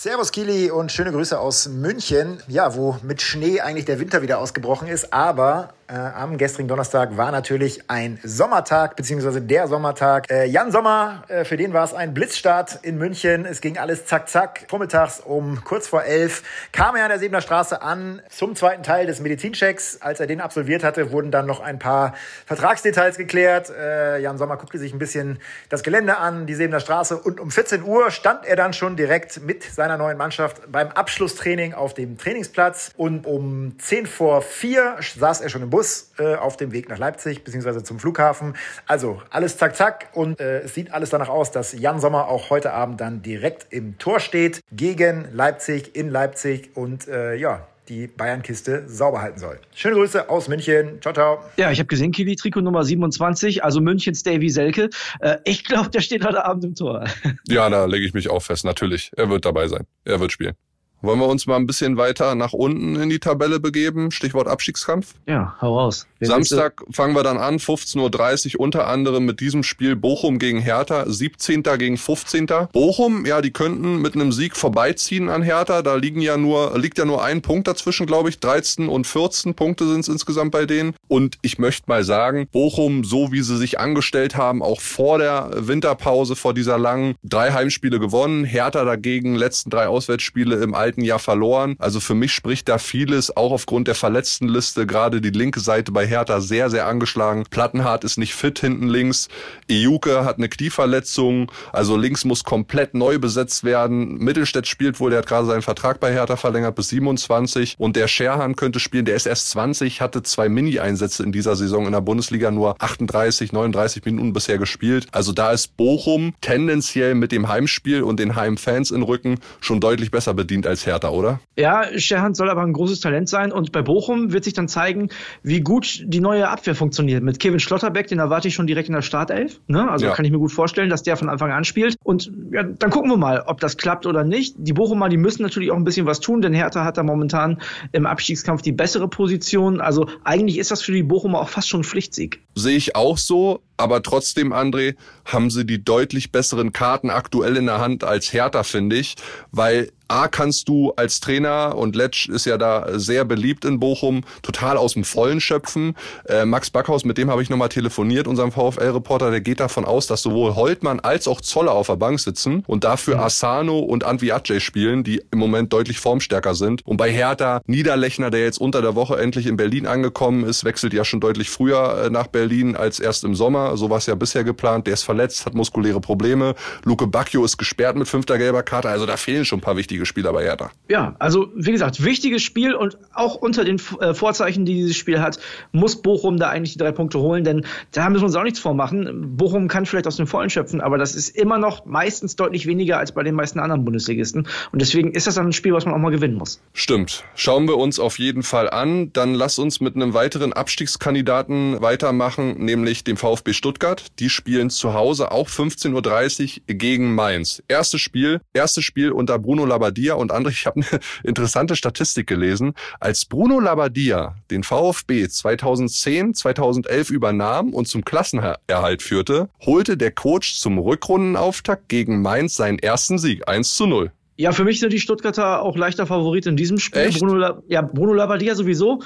Servus 0.03 0.33
Kili 0.33 0.69
und 0.69 0.91
schöne 0.91 1.13
Grüße 1.13 1.39
aus 1.39 1.69
München. 1.69 2.43
Ja, 2.49 2.75
wo 2.75 2.97
mit 3.03 3.21
Schnee 3.21 3.61
eigentlich 3.61 3.85
der 3.85 4.01
Winter 4.01 4.21
wieder 4.21 4.37
ausgebrochen 4.39 4.89
ist, 4.89 5.13
aber 5.13 5.75
äh, 5.87 5.93
am 5.95 6.37
gestrigen 6.37 6.67
Donnerstag 6.67 7.17
war 7.17 7.31
natürlich 7.31 7.89
ein 7.89 8.19
Sommertag, 8.23 8.95
beziehungsweise 8.95 9.41
der 9.41 9.67
Sommertag. 9.67 10.31
Äh, 10.31 10.45
Jan 10.45 10.71
Sommer, 10.71 11.23
äh, 11.27 11.43
für 11.43 11.57
den 11.57 11.73
war 11.73 11.83
es 11.83 11.93
ein 11.93 12.13
Blitzstart 12.13 12.79
in 12.83 12.97
München. 12.97 13.45
Es 13.45 13.59
ging 13.59 13.77
alles 13.77 14.05
zack, 14.05 14.29
zack. 14.29 14.65
Vormittags 14.69 15.19
um 15.19 15.63
kurz 15.63 15.87
vor 15.87 16.03
elf 16.03 16.43
kam 16.71 16.95
er 16.95 17.03
an 17.03 17.09
der 17.09 17.19
Sebener 17.19 17.41
Straße 17.41 17.81
an 17.81 18.21
zum 18.29 18.55
zweiten 18.55 18.83
Teil 18.83 19.07
des 19.07 19.19
Medizinchecks. 19.19 19.99
Als 20.01 20.19
er 20.19 20.27
den 20.27 20.39
absolviert 20.39 20.83
hatte, 20.83 21.11
wurden 21.11 21.31
dann 21.31 21.45
noch 21.45 21.59
ein 21.59 21.79
paar 21.79 22.13
Vertragsdetails 22.45 23.17
geklärt. 23.17 23.69
Äh, 23.69 24.19
Jan 24.19 24.37
Sommer 24.37 24.55
guckte 24.55 24.79
sich 24.79 24.93
ein 24.93 24.99
bisschen 24.99 25.39
das 25.69 25.83
Gelände 25.83 26.17
an, 26.17 26.45
die 26.45 26.55
Sebener 26.55 26.79
Straße. 26.79 27.17
Und 27.17 27.41
um 27.41 27.51
14 27.51 27.83
Uhr 27.83 28.09
stand 28.11 28.45
er 28.45 28.55
dann 28.55 28.71
schon 28.71 28.95
direkt 28.95 29.41
mit 29.41 29.63
seiner 29.63 29.97
neuen 29.97 30.17
Mannschaft 30.17 30.71
beim 30.71 30.89
Abschlusstraining 30.89 31.73
auf 31.73 31.93
dem 31.93 32.17
Trainingsplatz. 32.17 32.91
Und 32.95 33.25
um 33.25 33.77
10 33.79 34.07
vor 34.07 34.41
4 34.41 34.97
saß 35.17 35.41
er 35.41 35.49
schon 35.49 35.61
im 35.61 35.72
Bus 35.73 36.11
äh, 36.19 36.35
auf 36.35 36.55
dem 36.55 36.71
Weg 36.71 36.87
nach 36.87 36.99
Leipzig 36.99 37.43
bzw. 37.43 37.81
zum 37.81 37.97
Flughafen. 37.97 38.55
Also 38.85 39.23
alles 39.31 39.57
zack, 39.57 39.75
zack. 39.75 40.09
Und 40.13 40.39
äh, 40.39 40.59
es 40.59 40.75
sieht 40.75 40.93
alles 40.93 41.09
danach 41.09 41.29
aus, 41.29 41.49
dass 41.49 41.73
Jan 41.73 41.99
Sommer 41.99 42.27
auch 42.27 42.51
heute 42.51 42.73
Abend 42.73 43.01
dann 43.01 43.23
direkt 43.23 43.73
im 43.73 43.97
Tor 43.97 44.19
steht 44.19 44.59
gegen 44.71 45.25
Leipzig 45.33 45.95
in 45.95 46.11
Leipzig. 46.11 46.77
Und 46.77 47.07
äh, 47.07 47.33
ja, 47.33 47.67
die 47.89 48.05
Bayern-Kiste 48.05 48.87
sauber 48.87 49.23
halten 49.23 49.39
soll. 49.39 49.59
Schöne 49.73 49.95
Grüße 49.95 50.29
aus 50.29 50.47
München. 50.47 51.01
Ciao, 51.01 51.11
ciao. 51.11 51.39
Ja, 51.57 51.71
ich 51.71 51.79
habe 51.79 51.87
gesehen, 51.87 52.11
Kili, 52.11 52.35
Trikot 52.35 52.61
Nummer 52.61 52.85
27, 52.85 53.63
also 53.63 53.81
Münchens 53.81 54.21
Davy 54.21 54.51
Selke. 54.51 54.91
Äh, 55.21 55.37
ich 55.43 55.63
glaube, 55.65 55.89
der 55.89 56.01
steht 56.01 56.23
heute 56.23 56.45
Abend 56.45 56.63
im 56.65 56.75
Tor. 56.75 57.05
Ja, 57.47 57.67
da 57.71 57.85
lege 57.85 58.05
ich 58.05 58.13
mich 58.13 58.29
auch 58.29 58.43
fest. 58.43 58.63
Natürlich. 58.63 59.11
Er 59.17 59.27
wird 59.31 59.43
dabei 59.43 59.67
sein. 59.67 59.87
Er 60.05 60.19
wird 60.19 60.31
spielen. 60.31 60.53
Wollen 61.03 61.19
wir 61.19 61.27
uns 61.27 61.47
mal 61.47 61.57
ein 61.57 61.67
bisschen 61.67 61.97
weiter 61.97 62.33
nach 62.33 62.53
unten 62.53 62.95
in 62.95 63.09
die 63.09 63.19
Tabelle 63.19 63.59
begeben? 63.59 64.09
Stichwort 64.09 64.47
Abstiegskampf. 64.47 65.15
Ja, 65.27 65.53
hau 65.59 65.77
raus. 65.77 66.07
Wer 66.19 66.29
Samstag 66.29 66.81
fangen 66.91 67.13
wir 67.13 67.23
dann 67.23 67.37
an, 67.37 67.57
15.30 67.57 68.55
Uhr, 68.55 68.61
unter 68.61 68.87
anderem 68.87 69.25
mit 69.25 69.41
diesem 69.41 69.63
Spiel 69.63 69.97
Bochum 69.97 70.39
gegen 70.39 70.59
Hertha, 70.59 71.03
17. 71.05 71.63
gegen 71.77 71.97
15. 71.97 72.47
Bochum, 72.71 73.25
ja, 73.25 73.41
die 73.41 73.51
könnten 73.51 74.01
mit 74.01 74.15
einem 74.15 74.31
Sieg 74.31 74.55
vorbeiziehen 74.55 75.27
an 75.27 75.43
Hertha. 75.43 75.81
Da 75.81 75.95
liegen 75.95 76.21
ja 76.21 76.37
nur, 76.37 76.79
liegt 76.79 76.97
ja 76.97 77.03
nur 77.03 77.21
ein 77.21 77.41
Punkt 77.41 77.67
dazwischen, 77.67 78.05
glaube 78.05 78.29
ich. 78.29 78.39
13 78.39 78.87
und 78.87 79.05
14 79.05 79.55
Punkte 79.55 79.85
sind 79.85 79.99
es 79.99 80.07
insgesamt 80.07 80.53
bei 80.53 80.65
denen. 80.65 80.95
Und 81.09 81.37
ich 81.41 81.59
möchte 81.59 81.83
mal 81.87 82.05
sagen, 82.05 82.47
Bochum, 82.49 83.03
so 83.03 83.33
wie 83.33 83.41
sie 83.41 83.57
sich 83.57 83.77
angestellt 83.77 84.37
haben, 84.37 84.63
auch 84.63 84.79
vor 84.79 85.17
der 85.17 85.49
Winterpause, 85.53 86.37
vor 86.37 86.53
dieser 86.53 86.77
langen, 86.77 87.15
drei 87.25 87.51
Heimspiele 87.51 87.99
gewonnen. 87.99 88.45
Hertha 88.45 88.85
dagegen, 88.85 89.35
letzten 89.35 89.69
drei 89.69 89.87
Auswärtsspiele 89.87 90.63
im 90.63 90.73
alten 90.73 90.92
Jahr 91.01 91.19
verloren. 91.19 91.75
Also 91.79 91.99
für 91.99 92.15
mich 92.15 92.33
spricht 92.33 92.69
da 92.69 92.77
vieles, 92.77 93.35
auch 93.35 93.51
aufgrund 93.51 93.87
der 93.87 93.95
Verletztenliste, 93.95 94.85
gerade 94.85 95.21
die 95.21 95.29
linke 95.29 95.59
Seite 95.59 95.91
bei 95.91 96.05
Hertha 96.05 96.41
sehr, 96.41 96.69
sehr 96.69 96.87
angeschlagen. 96.87 97.45
Plattenhardt 97.49 98.03
ist 98.03 98.17
nicht 98.17 98.35
fit 98.35 98.59
hinten 98.59 98.87
links. 98.87 99.29
Iuke 99.69 100.25
hat 100.25 100.37
eine 100.37 100.49
Knieverletzung, 100.49 101.51
also 101.71 101.97
links 101.97 102.25
muss 102.25 102.43
komplett 102.43 102.93
neu 102.93 103.19
besetzt 103.19 103.63
werden. 103.63 104.17
Mittelstädt 104.17 104.67
spielt 104.67 104.99
wohl, 104.99 105.09
der 105.09 105.19
hat 105.19 105.27
gerade 105.27 105.47
seinen 105.47 105.61
Vertrag 105.61 105.99
bei 105.99 106.11
Hertha 106.11 106.35
verlängert 106.35 106.75
bis 106.75 106.89
27 106.89 107.75
und 107.77 107.95
der 107.95 108.07
Scherhan 108.07 108.55
könnte 108.55 108.79
spielen, 108.79 109.05
der 109.05 109.15
ist 109.15 109.25
erst 109.25 109.49
20, 109.51 110.01
hatte 110.01 110.23
zwei 110.23 110.49
Mini-Einsätze 110.49 111.23
in 111.23 111.31
dieser 111.31 111.55
Saison 111.55 111.85
in 111.85 111.91
der 111.91 112.01
Bundesliga, 112.01 112.51
nur 112.51 112.81
38, 112.81 113.51
39 113.51 114.05
Minuten 114.05 114.33
bisher 114.33 114.57
gespielt. 114.57 115.07
Also 115.11 115.31
da 115.31 115.51
ist 115.51 115.77
Bochum 115.77 116.33
tendenziell 116.41 117.15
mit 117.15 117.31
dem 117.31 117.47
Heimspiel 117.47 118.03
und 118.03 118.19
den 118.19 118.35
Heimfans 118.35 118.91
in 118.91 119.03
Rücken 119.03 119.39
schon 119.61 119.79
deutlich 119.79 120.11
besser 120.11 120.33
bedient 120.33 120.67
als 120.67 120.82
Hertha, 120.85 121.09
oder? 121.09 121.39
Ja, 121.57 121.85
Scherhan 121.97 122.33
soll 122.33 122.49
aber 122.49 122.61
ein 122.61 122.73
großes 122.73 122.99
Talent 122.99 123.29
sein 123.29 123.51
und 123.51 123.71
bei 123.71 123.81
Bochum 123.81 124.31
wird 124.33 124.43
sich 124.43 124.53
dann 124.53 124.67
zeigen, 124.67 125.09
wie 125.43 125.61
gut 125.61 126.03
die 126.05 126.19
neue 126.19 126.49
Abwehr 126.49 126.75
funktioniert. 126.75 127.23
Mit 127.23 127.39
Kevin 127.39 127.59
Schlotterbeck, 127.59 128.07
den 128.07 128.19
erwarte 128.19 128.47
ich 128.47 128.53
schon 128.53 128.67
direkt 128.67 128.89
in 128.89 128.95
der 128.95 129.01
Startelf. 129.01 129.59
Ne? 129.67 129.89
Also 129.89 130.05
ja. 130.05 130.13
kann 130.13 130.25
ich 130.25 130.31
mir 130.31 130.39
gut 130.39 130.51
vorstellen, 130.51 130.89
dass 130.89 131.03
der 131.03 131.17
von 131.17 131.29
Anfang 131.29 131.51
an 131.51 131.63
spielt. 131.63 131.95
Und 132.03 132.31
ja, 132.51 132.63
dann 132.63 132.89
gucken 132.89 133.09
wir 133.09 133.17
mal, 133.17 133.43
ob 133.45 133.59
das 133.59 133.77
klappt 133.77 134.05
oder 134.05 134.23
nicht. 134.23 134.55
Die 134.57 134.73
Bochumer, 134.73 135.09
die 135.09 135.17
müssen 135.17 135.43
natürlich 135.43 135.71
auch 135.71 135.77
ein 135.77 135.83
bisschen 135.83 136.05
was 136.05 136.19
tun, 136.19 136.41
denn 136.41 136.53
Hertha 136.53 136.83
hat 136.83 136.97
da 136.97 137.03
momentan 137.03 137.61
im 137.91 138.05
Abstiegskampf 138.05 138.61
die 138.61 138.71
bessere 138.71 139.07
Position. 139.07 139.81
Also 139.81 140.07
eigentlich 140.23 140.57
ist 140.57 140.71
das 140.71 140.81
für 140.81 140.91
die 140.91 141.03
Bochumer 141.03 141.41
auch 141.41 141.49
fast 141.49 141.69
schon 141.69 141.81
ein 141.81 141.85
Pflichtsieg. 141.85 142.41
Sehe 142.55 142.77
ich 142.77 142.95
auch 142.95 143.17
so. 143.17 143.61
Aber 143.75 144.03
trotzdem, 144.03 144.53
André, 144.53 144.95
haben 145.25 145.49
sie 145.49 145.65
die 145.65 145.83
deutlich 145.83 146.31
besseren 146.31 146.73
Karten 146.73 147.09
aktuell 147.09 147.57
in 147.57 147.65
der 147.65 147.79
Hand 147.79 148.03
als 148.03 148.31
Hertha, 148.31 148.63
finde 148.63 148.97
ich. 148.97 149.15
Weil 149.51 149.91
A, 150.07 150.27
kannst 150.27 150.69
du 150.69 150.91
als 150.95 151.19
Trainer, 151.19 151.75
und 151.75 151.95
Letsch 151.95 152.29
ist 152.29 152.45
ja 152.45 152.57
da 152.57 152.99
sehr 152.99 153.25
beliebt 153.25 153.65
in 153.65 153.79
Bochum, 153.79 154.23
total 154.41 154.77
aus 154.77 154.93
dem 154.93 155.03
Vollen 155.03 155.39
schöpfen. 155.39 155.95
Äh, 156.27 156.45
Max 156.45 156.69
Backhaus, 156.69 157.05
mit 157.05 157.17
dem 157.17 157.29
habe 157.29 157.41
ich 157.41 157.49
nochmal 157.49 157.69
telefoniert, 157.69 158.27
unserem 158.27 158.51
VfL-Reporter, 158.51 159.31
der 159.31 159.41
geht 159.41 159.59
davon 159.59 159.85
aus, 159.85 160.07
dass 160.07 160.21
sowohl 160.21 160.55
Holtmann 160.55 160.99
als 160.99 161.27
auch 161.27 161.41
Zoller 161.41 161.71
auf 161.71 161.87
der 161.87 161.95
Bank 161.95 162.19
sitzen 162.19 162.63
und 162.67 162.83
dafür 162.83 163.15
mhm. 163.15 163.23
Asano 163.23 163.79
und 163.79 164.03
Antwiadje 164.03 164.59
spielen, 164.59 165.03
die 165.03 165.21
im 165.31 165.39
Moment 165.39 165.73
deutlich 165.73 165.99
formstärker 165.99 166.55
sind. 166.55 166.85
Und 166.85 166.97
bei 166.97 167.11
Hertha, 167.11 167.61
Niederlechner, 167.65 168.29
der 168.29 168.41
jetzt 168.41 168.59
unter 168.59 168.81
der 168.81 168.95
Woche 168.95 169.17
endlich 169.17 169.47
in 169.47 169.57
Berlin 169.57 169.87
angekommen 169.87 170.43
ist, 170.43 170.63
wechselt 170.63 170.93
ja 170.93 171.05
schon 171.05 171.19
deutlich 171.19 171.49
früher 171.49 172.05
äh, 172.05 172.09
nach 172.09 172.27
Berlin 172.27 172.75
als 172.75 172.99
erst 172.99 173.23
im 173.23 173.35
Sommer. 173.35 173.77
So 173.77 173.89
war 173.89 173.97
es 173.97 174.05
ja 174.05 174.15
bisher 174.15 174.43
geplant. 174.43 174.87
Der 174.87 174.93
ist 174.93 175.03
verletzt, 175.03 175.45
hat 175.45 175.53
muskuläre 175.53 176.01
Probleme. 176.01 176.55
Luke 176.83 177.07
Bacchio 177.07 177.43
ist 177.43 177.57
gesperrt 177.57 177.95
mit 177.95 178.07
fünfter 178.07 178.37
gelber 178.37 178.63
Karte. 178.63 178.89
Also 178.89 179.05
da 179.05 179.17
fehlen 179.17 179.45
schon 179.45 179.59
ein 179.59 179.61
paar 179.61 179.77
wichtige 179.77 179.92
Spieler 180.05 180.33
bei 180.33 180.43
Hertha. 180.43 180.71
Ja, 180.89 181.15
also 181.19 181.51
wie 181.55 181.71
gesagt, 181.71 182.03
wichtiges 182.03 182.41
Spiel 182.41 182.73
und 182.73 182.97
auch 183.13 183.35
unter 183.35 183.63
den 183.63 183.81
äh, 183.99 184.13
Vorzeichen, 184.13 184.65
die 184.65 184.75
dieses 184.75 184.95
Spiel 184.95 185.21
hat, 185.21 185.39
muss 185.71 186.01
Bochum 186.01 186.37
da 186.37 186.49
eigentlich 186.49 186.73
die 186.73 186.79
drei 186.79 186.91
Punkte 186.91 187.19
holen, 187.19 187.43
denn 187.43 187.65
da 187.91 188.09
müssen 188.09 188.23
wir 188.23 188.27
uns 188.27 188.35
auch 188.35 188.43
nichts 188.43 188.59
vormachen. 188.59 189.37
Bochum 189.37 189.67
kann 189.67 189.85
vielleicht 189.85 190.07
aus 190.07 190.17
dem 190.17 190.27
Vollen 190.27 190.49
schöpfen, 190.49 190.81
aber 190.81 190.97
das 190.97 191.15
ist 191.15 191.29
immer 191.35 191.57
noch 191.57 191.85
meistens 191.85 192.35
deutlich 192.35 192.65
weniger 192.65 192.97
als 192.97 193.11
bei 193.11 193.23
den 193.23 193.35
meisten 193.35 193.59
anderen 193.59 193.85
Bundesligisten. 193.85 194.47
Und 194.71 194.81
deswegen 194.81 195.11
ist 195.11 195.27
das 195.27 195.35
dann 195.35 195.47
ein 195.47 195.53
Spiel, 195.53 195.73
was 195.73 195.85
man 195.85 195.93
auch 195.93 195.99
mal 195.99 196.11
gewinnen 196.11 196.35
muss. 196.35 196.61
Stimmt. 196.73 197.23
Schauen 197.35 197.67
wir 197.67 197.77
uns 197.77 197.99
auf 197.99 198.19
jeden 198.19 198.43
Fall 198.43 198.69
an. 198.69 199.11
Dann 199.13 199.33
lass 199.33 199.59
uns 199.59 199.79
mit 199.79 199.95
einem 199.95 200.13
weiteren 200.13 200.53
Abstiegskandidaten 200.53 201.81
weitermachen, 201.81 202.63
nämlich 202.63 203.03
dem 203.03 203.17
VfB 203.17 203.53
Stuttgart. 203.53 204.05
Die 204.19 204.29
spielen 204.29 204.69
zu 204.69 204.93
Hause 204.93 205.31
auch 205.31 205.47
15.30 205.47 206.61
Uhr 206.69 206.75
gegen 206.75 207.15
Mainz. 207.15 207.63
Erstes 207.67 208.01
Spiel, 208.01 208.41
erstes 208.53 208.83
Spiel 208.83 209.11
unter 209.11 209.39
Bruno 209.39 209.65
Labbadia 209.65 209.82
und 210.17 210.31
André, 210.31 210.49
ich 210.49 210.65
habe 210.65 210.81
eine 210.81 210.99
interessante 211.23 211.75
Statistik 211.75 212.27
gelesen. 212.27 212.73
Als 212.99 213.25
Bruno 213.25 213.59
Labbadia 213.59 214.35
den 214.51 214.63
VfB 214.63 215.27
2010, 215.27 216.33
2011 216.33 217.09
übernahm 217.09 217.73
und 217.73 217.87
zum 217.87 218.05
Klassenerhalt 218.05 219.01
führte, 219.01 219.49
holte 219.65 219.97
der 219.97 220.11
Coach 220.11 220.55
zum 220.55 220.77
Rückrundenauftakt 220.77 221.89
gegen 221.89 222.21
Mainz 222.21 222.55
seinen 222.55 222.79
ersten 222.79 223.17
Sieg 223.17 223.47
1 223.47 223.75
zu 223.75 223.87
0. 223.87 224.11
Ja, 224.35 224.51
für 224.51 224.63
mich 224.63 224.79
sind 224.79 224.91
die 224.91 224.99
Stuttgarter 224.99 225.61
auch 225.61 225.77
leichter 225.77 226.07
Favorit 226.07 226.47
in 226.47 226.57
diesem 226.57 226.79
Spiel. 226.79 227.03
Echt? 227.03 227.19
Bruno, 227.19 227.61
ja, 227.67 227.81
Bruno 227.83 228.13
Labbadia 228.13 228.55
sowieso. 228.55 229.03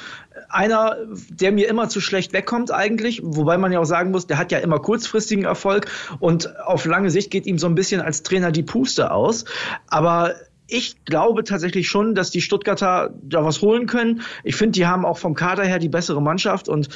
Einer, 0.48 0.96
der 1.30 1.52
mir 1.52 1.68
immer 1.68 1.90
zu 1.90 2.00
schlecht 2.00 2.32
wegkommt 2.32 2.72
eigentlich. 2.72 3.20
Wobei 3.24 3.58
man 3.58 3.74
ja 3.74 3.80
auch 3.80 3.86
sagen 3.86 4.12
muss, 4.12 4.26
der 4.28 4.38
hat 4.38 4.54
ja 4.54 4.60
immer 4.60 4.80
kurzfristigen 4.80 5.44
Erfolg 5.44 5.92
und 6.20 6.58
auf 6.62 6.86
lange 6.86 7.10
Sicht 7.10 7.30
geht 7.30 7.46
ihm 7.46 7.58
so 7.58 7.68
ein 7.68 7.76
bisschen 7.76 8.00
als 8.00 8.24
Trainer 8.24 8.52
die 8.52 8.64
Puste 8.64 9.12
aus. 9.12 9.44
Aber 9.88 10.34
ich 10.68 11.04
glaube 11.06 11.44
tatsächlich 11.44 11.88
schon, 11.88 12.14
dass 12.14 12.30
die 12.30 12.42
Stuttgarter 12.42 13.14
da 13.24 13.44
was 13.44 13.62
holen 13.62 13.88
können. 13.88 14.22
Ich 14.44 14.56
finde, 14.56 14.74
die 14.74 14.86
haben 14.86 15.06
auch 15.06 15.18
vom 15.18 15.34
Kader 15.34 15.64
her 15.64 15.80
die 15.80 15.90
bessere 15.90 16.22
Mannschaft 16.22 16.68
und 16.68 16.90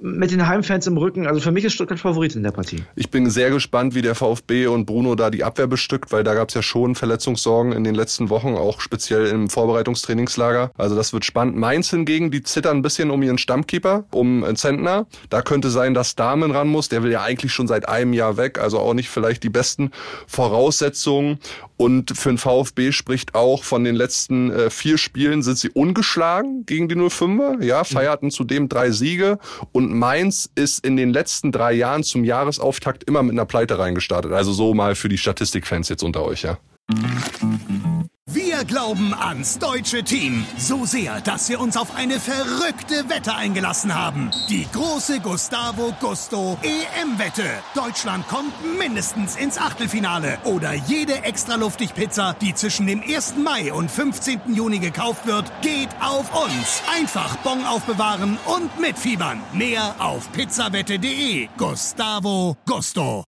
mit 0.00 0.30
den 0.30 0.46
Heimfans 0.46 0.86
im 0.86 0.96
Rücken. 0.96 1.26
Also 1.26 1.40
für 1.40 1.52
mich 1.52 1.64
ist 1.64 1.74
Stuttgart 1.74 1.98
Favorit 1.98 2.34
in 2.34 2.42
der 2.42 2.52
Partie. 2.52 2.82
Ich 2.96 3.10
bin 3.10 3.28
sehr 3.28 3.50
gespannt, 3.50 3.94
wie 3.94 4.02
der 4.02 4.14
VfB 4.14 4.66
und 4.66 4.86
Bruno 4.86 5.14
da 5.14 5.30
die 5.30 5.44
Abwehr 5.44 5.66
bestückt, 5.66 6.10
weil 6.10 6.24
da 6.24 6.34
gab 6.34 6.48
es 6.48 6.54
ja 6.54 6.62
schon 6.62 6.94
Verletzungssorgen 6.94 7.72
in 7.72 7.84
den 7.84 7.94
letzten 7.94 8.30
Wochen, 8.30 8.54
auch 8.54 8.80
speziell 8.80 9.26
im 9.26 9.50
Vorbereitungstrainingslager. 9.50 10.70
Also 10.78 10.96
das 10.96 11.12
wird 11.12 11.24
spannend. 11.24 11.56
Mainz 11.56 11.90
hingegen, 11.90 12.30
die 12.30 12.42
zittern 12.42 12.78
ein 12.78 12.82
bisschen 12.82 13.10
um 13.10 13.22
ihren 13.22 13.38
Stammkeeper, 13.38 14.04
um 14.10 14.44
Zentner. 14.56 15.06
Da 15.28 15.42
könnte 15.42 15.70
sein, 15.70 15.92
dass 15.92 16.16
Damen 16.16 16.50
ran 16.50 16.68
muss. 16.68 16.88
Der 16.88 17.02
will 17.02 17.12
ja 17.12 17.22
eigentlich 17.22 17.52
schon 17.52 17.68
seit 17.68 17.88
einem 17.88 18.12
Jahr 18.14 18.36
weg, 18.36 18.58
also 18.58 18.78
auch 18.78 18.94
nicht 18.94 19.10
vielleicht 19.10 19.42
die 19.42 19.50
besten 19.50 19.90
Voraussetzungen. 20.26 21.38
Und 21.76 22.16
für 22.16 22.30
den 22.30 22.38
VfB 22.38 22.90
spricht 23.18 23.34
auch 23.34 23.64
von 23.64 23.82
den 23.82 23.96
letzten 23.96 24.52
äh, 24.52 24.70
vier 24.70 24.96
Spielen 24.96 25.42
sind 25.42 25.58
sie 25.58 25.70
ungeschlagen 25.70 26.64
gegen 26.66 26.88
die 26.88 26.94
05er, 26.94 27.64
ja, 27.64 27.82
feierten 27.82 28.30
zudem 28.30 28.68
drei 28.68 28.92
Siege. 28.92 29.38
Und 29.72 29.92
Mainz 29.92 30.48
ist 30.54 30.84
in 30.86 30.96
den 30.96 31.10
letzten 31.10 31.50
drei 31.50 31.72
Jahren 31.72 32.04
zum 32.04 32.22
Jahresauftakt 32.22 33.02
immer 33.04 33.24
mit 33.24 33.32
einer 33.32 33.44
Pleite 33.44 33.78
reingestartet. 33.78 34.32
Also 34.32 34.52
so 34.52 34.72
mal 34.72 34.94
für 34.94 35.08
die 35.08 35.18
Statistikfans 35.18 35.88
jetzt 35.88 36.04
unter 36.04 36.22
euch, 36.22 36.42
ja. 36.42 36.58
Wir 38.38 38.64
glauben 38.64 39.14
ans 39.14 39.58
deutsche 39.58 40.04
Team 40.04 40.46
so 40.56 40.84
sehr, 40.84 41.20
dass 41.22 41.48
wir 41.48 41.58
uns 41.58 41.76
auf 41.76 41.96
eine 41.96 42.20
verrückte 42.20 43.08
Wette 43.08 43.34
eingelassen 43.34 43.92
haben. 43.92 44.30
Die 44.48 44.64
große 44.72 45.18
Gustavo 45.18 45.92
Gusto 45.98 46.56
EM-Wette. 46.62 47.48
Deutschland 47.74 48.28
kommt 48.28 48.52
mindestens 48.78 49.34
ins 49.34 49.58
Achtelfinale 49.58 50.38
oder 50.44 50.72
jede 50.72 51.24
extra 51.24 51.56
luftig 51.56 51.94
Pizza, 51.94 52.36
die 52.40 52.54
zwischen 52.54 52.86
dem 52.86 53.02
1. 53.02 53.34
Mai 53.42 53.72
und 53.72 53.90
15. 53.90 54.54
Juni 54.54 54.78
gekauft 54.78 55.26
wird, 55.26 55.50
geht 55.60 55.90
auf 56.00 56.32
uns. 56.40 56.80
Einfach 56.96 57.34
Bon 57.38 57.64
aufbewahren 57.66 58.38
und 58.46 58.78
mitfiebern. 58.78 59.40
Mehr 59.52 59.96
auf 59.98 60.30
pizzawette.de. 60.30 61.48
Gustavo 61.56 62.56
Gusto. 62.66 63.24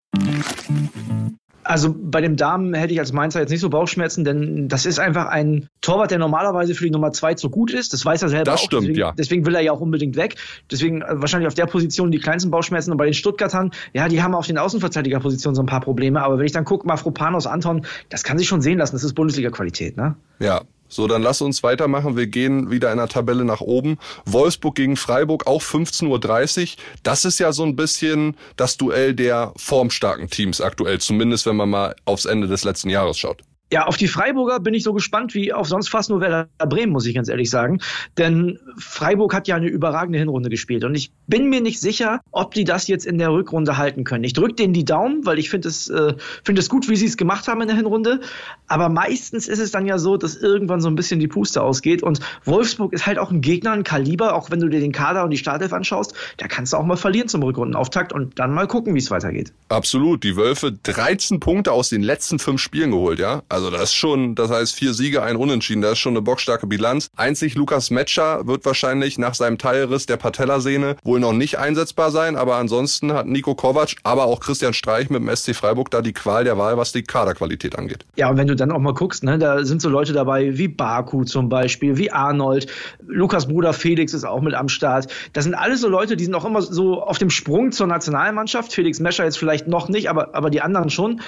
Also 1.68 1.94
bei 1.94 2.22
dem 2.22 2.36
Damen 2.36 2.72
hätte 2.72 2.94
ich 2.94 2.98
als 2.98 3.12
Mainzer 3.12 3.40
jetzt 3.40 3.50
nicht 3.50 3.60
so 3.60 3.68
Bauchschmerzen, 3.68 4.24
denn 4.24 4.68
das 4.68 4.86
ist 4.86 4.98
einfach 4.98 5.26
ein 5.26 5.68
Torwart, 5.82 6.10
der 6.10 6.18
normalerweise 6.18 6.74
für 6.74 6.84
die 6.84 6.90
Nummer 6.90 7.12
zwei 7.12 7.34
zu 7.34 7.50
gut 7.50 7.74
ist. 7.74 7.92
Das 7.92 8.06
weiß 8.06 8.22
er 8.22 8.30
selber 8.30 8.44
Das 8.52 8.60
auch. 8.60 8.64
stimmt, 8.64 8.82
deswegen, 8.84 8.98
ja. 8.98 9.12
Deswegen 9.12 9.44
will 9.44 9.54
er 9.54 9.60
ja 9.60 9.72
auch 9.72 9.80
unbedingt 9.80 10.16
weg. 10.16 10.36
Deswegen 10.70 11.02
äh, 11.02 11.20
wahrscheinlich 11.20 11.46
auf 11.46 11.52
der 11.52 11.66
Position 11.66 12.10
die 12.10 12.20
kleinsten 12.20 12.50
Bauchschmerzen. 12.50 12.90
Und 12.90 12.96
bei 12.96 13.04
den 13.04 13.12
Stuttgartern, 13.12 13.72
ja, 13.92 14.08
die 14.08 14.22
haben 14.22 14.34
auf 14.34 14.46
den 14.46 14.56
Außenverteidigerpositionen 14.56 15.54
so 15.54 15.62
ein 15.62 15.66
paar 15.66 15.82
Probleme. 15.82 16.22
Aber 16.22 16.38
wenn 16.38 16.46
ich 16.46 16.52
dann 16.52 16.64
gucke, 16.64 16.86
Mafropanos, 16.86 17.46
Anton, 17.46 17.84
das 18.08 18.24
kann 18.24 18.38
sich 18.38 18.48
schon 18.48 18.62
sehen 18.62 18.78
lassen. 18.78 18.94
Das 18.94 19.04
ist 19.04 19.12
Bundesliga-Qualität, 19.12 19.98
ne? 19.98 20.16
Ja. 20.38 20.62
So, 20.88 21.06
dann 21.06 21.22
lass 21.22 21.40
uns 21.40 21.62
weitermachen. 21.62 22.16
Wir 22.16 22.26
gehen 22.26 22.70
wieder 22.70 22.90
in 22.90 22.98
der 22.98 23.08
Tabelle 23.08 23.44
nach 23.44 23.60
oben. 23.60 23.98
Wolfsburg 24.24 24.74
gegen 24.74 24.96
Freiburg, 24.96 25.46
auch 25.46 25.62
15.30 25.62 26.08
Uhr. 26.08 26.68
Das 27.02 27.24
ist 27.24 27.38
ja 27.38 27.52
so 27.52 27.64
ein 27.64 27.76
bisschen 27.76 28.36
das 28.56 28.76
Duell 28.76 29.14
der 29.14 29.52
formstarken 29.56 30.28
Teams 30.30 30.60
aktuell, 30.60 30.98
zumindest 31.00 31.46
wenn 31.46 31.56
man 31.56 31.70
mal 31.70 31.96
aufs 32.04 32.24
Ende 32.24 32.48
des 32.48 32.64
letzten 32.64 32.90
Jahres 32.90 33.18
schaut. 33.18 33.42
Ja, 33.70 33.86
auf 33.86 33.98
die 33.98 34.08
Freiburger 34.08 34.60
bin 34.60 34.72
ich 34.72 34.82
so 34.82 34.94
gespannt 34.94 35.34
wie 35.34 35.52
auf 35.52 35.68
sonst 35.68 35.90
fast 35.90 36.08
nur 36.08 36.20
Werder 36.20 36.48
Bremen, 36.58 36.90
muss 36.90 37.04
ich 37.04 37.14
ganz 37.14 37.28
ehrlich 37.28 37.50
sagen. 37.50 37.80
Denn 38.16 38.58
Freiburg 38.78 39.34
hat 39.34 39.46
ja 39.46 39.56
eine 39.56 39.68
überragende 39.68 40.18
Hinrunde 40.18 40.48
gespielt. 40.48 40.84
Und 40.84 40.94
ich 40.94 41.12
bin 41.26 41.50
mir 41.50 41.60
nicht 41.60 41.78
sicher, 41.78 42.20
ob 42.30 42.54
die 42.54 42.64
das 42.64 42.88
jetzt 42.88 43.04
in 43.04 43.18
der 43.18 43.30
Rückrunde 43.30 43.76
halten 43.76 44.04
können. 44.04 44.24
Ich 44.24 44.32
drücke 44.32 44.54
denen 44.54 44.72
die 44.72 44.86
Daumen, 44.86 45.26
weil 45.26 45.38
ich 45.38 45.50
finde 45.50 45.68
es, 45.68 45.90
äh, 45.90 46.14
finde 46.44 46.60
es 46.60 46.70
gut, 46.70 46.88
wie 46.88 46.96
sie 46.96 47.06
es 47.06 47.18
gemacht 47.18 47.46
haben 47.46 47.60
in 47.60 47.68
der 47.68 47.76
Hinrunde. 47.76 48.20
Aber 48.68 48.88
meistens 48.88 49.48
ist 49.48 49.58
es 49.58 49.70
dann 49.70 49.86
ja 49.86 49.98
so, 49.98 50.16
dass 50.16 50.36
irgendwann 50.36 50.80
so 50.80 50.88
ein 50.88 50.94
bisschen 50.94 51.20
die 51.20 51.28
Puste 51.28 51.62
ausgeht. 51.62 52.02
Und 52.02 52.20
Wolfsburg 52.44 52.94
ist 52.94 53.06
halt 53.06 53.18
auch 53.18 53.30
ein 53.30 53.42
Gegner, 53.42 53.72
ein 53.72 53.84
Kaliber, 53.84 54.34
auch 54.34 54.50
wenn 54.50 54.60
du 54.60 54.68
dir 54.68 54.80
den 54.80 54.92
Kader 54.92 55.24
und 55.24 55.30
die 55.30 55.38
Startelf 55.38 55.74
anschaust, 55.74 56.14
da 56.38 56.48
kannst 56.48 56.72
du 56.72 56.78
auch 56.78 56.84
mal 56.84 56.96
verlieren 56.96 57.28
zum 57.28 57.42
Rückrundenauftakt 57.42 58.14
und 58.14 58.38
dann 58.38 58.54
mal 58.54 58.66
gucken, 58.66 58.94
wie 58.94 58.98
es 58.98 59.10
weitergeht. 59.10 59.52
Absolut. 59.68 60.24
Die 60.24 60.36
Wölfe 60.36 60.72
13 60.72 61.38
Punkte 61.38 61.72
aus 61.72 61.90
den 61.90 62.02
letzten 62.02 62.38
fünf 62.38 62.62
Spielen 62.62 62.92
geholt, 62.92 63.18
ja. 63.18 63.42
Also 63.48 63.57
das 63.70 63.82
ist 63.84 63.94
schon, 63.94 64.34
das 64.34 64.50
heißt 64.50 64.74
vier 64.74 64.94
Siege, 64.94 65.22
ein 65.22 65.36
Unentschieden. 65.36 65.82
Das 65.82 65.92
ist 65.92 65.98
schon 65.98 66.12
eine 66.12 66.22
bockstarke 66.22 66.66
Bilanz. 66.66 67.10
Einzig 67.16 67.54
Lukas 67.54 67.90
Metscher 67.90 68.46
wird 68.46 68.64
wahrscheinlich 68.64 69.18
nach 69.18 69.34
seinem 69.34 69.58
Teilriss 69.58 70.06
der 70.06 70.16
Patellasehne 70.16 70.96
wohl 71.02 71.20
noch 71.20 71.32
nicht 71.32 71.58
einsetzbar 71.58 72.10
sein. 72.10 72.36
Aber 72.36 72.56
ansonsten 72.56 73.12
hat 73.12 73.26
Nico 73.26 73.54
Kovac, 73.54 73.96
aber 74.02 74.24
auch 74.24 74.40
Christian 74.40 74.72
Streich 74.72 75.10
mit 75.10 75.20
dem 75.20 75.34
SC 75.34 75.54
Freiburg 75.54 75.90
da 75.90 76.02
die 76.02 76.12
Qual 76.12 76.44
der 76.44 76.58
Wahl, 76.58 76.76
was 76.76 76.92
die 76.92 77.02
Kaderqualität 77.02 77.78
angeht. 77.78 78.04
Ja, 78.16 78.30
und 78.30 78.36
wenn 78.36 78.46
du 78.46 78.56
dann 78.56 78.72
auch 78.72 78.78
mal 78.78 78.94
guckst, 78.94 79.24
ne, 79.24 79.38
da 79.38 79.64
sind 79.64 79.82
so 79.82 79.88
Leute 79.88 80.12
dabei 80.12 80.56
wie 80.56 80.68
Baku 80.68 81.24
zum 81.24 81.48
Beispiel, 81.48 81.96
wie 81.96 82.10
Arnold, 82.10 82.66
Lukas 83.06 83.48
Bruder 83.48 83.72
Felix 83.72 84.14
ist 84.14 84.24
auch 84.24 84.40
mit 84.40 84.54
am 84.54 84.68
Start. 84.68 85.08
Das 85.32 85.44
sind 85.44 85.54
alles 85.54 85.80
so 85.80 85.88
Leute, 85.88 86.16
die 86.16 86.24
sind 86.24 86.34
auch 86.34 86.44
immer 86.44 86.62
so 86.62 87.02
auf 87.02 87.18
dem 87.18 87.30
Sprung 87.30 87.72
zur 87.72 87.86
Nationalmannschaft. 87.86 88.72
Felix 88.72 89.00
Mescher 89.00 89.24
jetzt 89.24 89.38
vielleicht 89.38 89.66
noch 89.66 89.88
nicht, 89.88 90.08
aber, 90.10 90.34
aber 90.34 90.50
die 90.50 90.60
anderen 90.60 90.90
schon. 90.90 91.20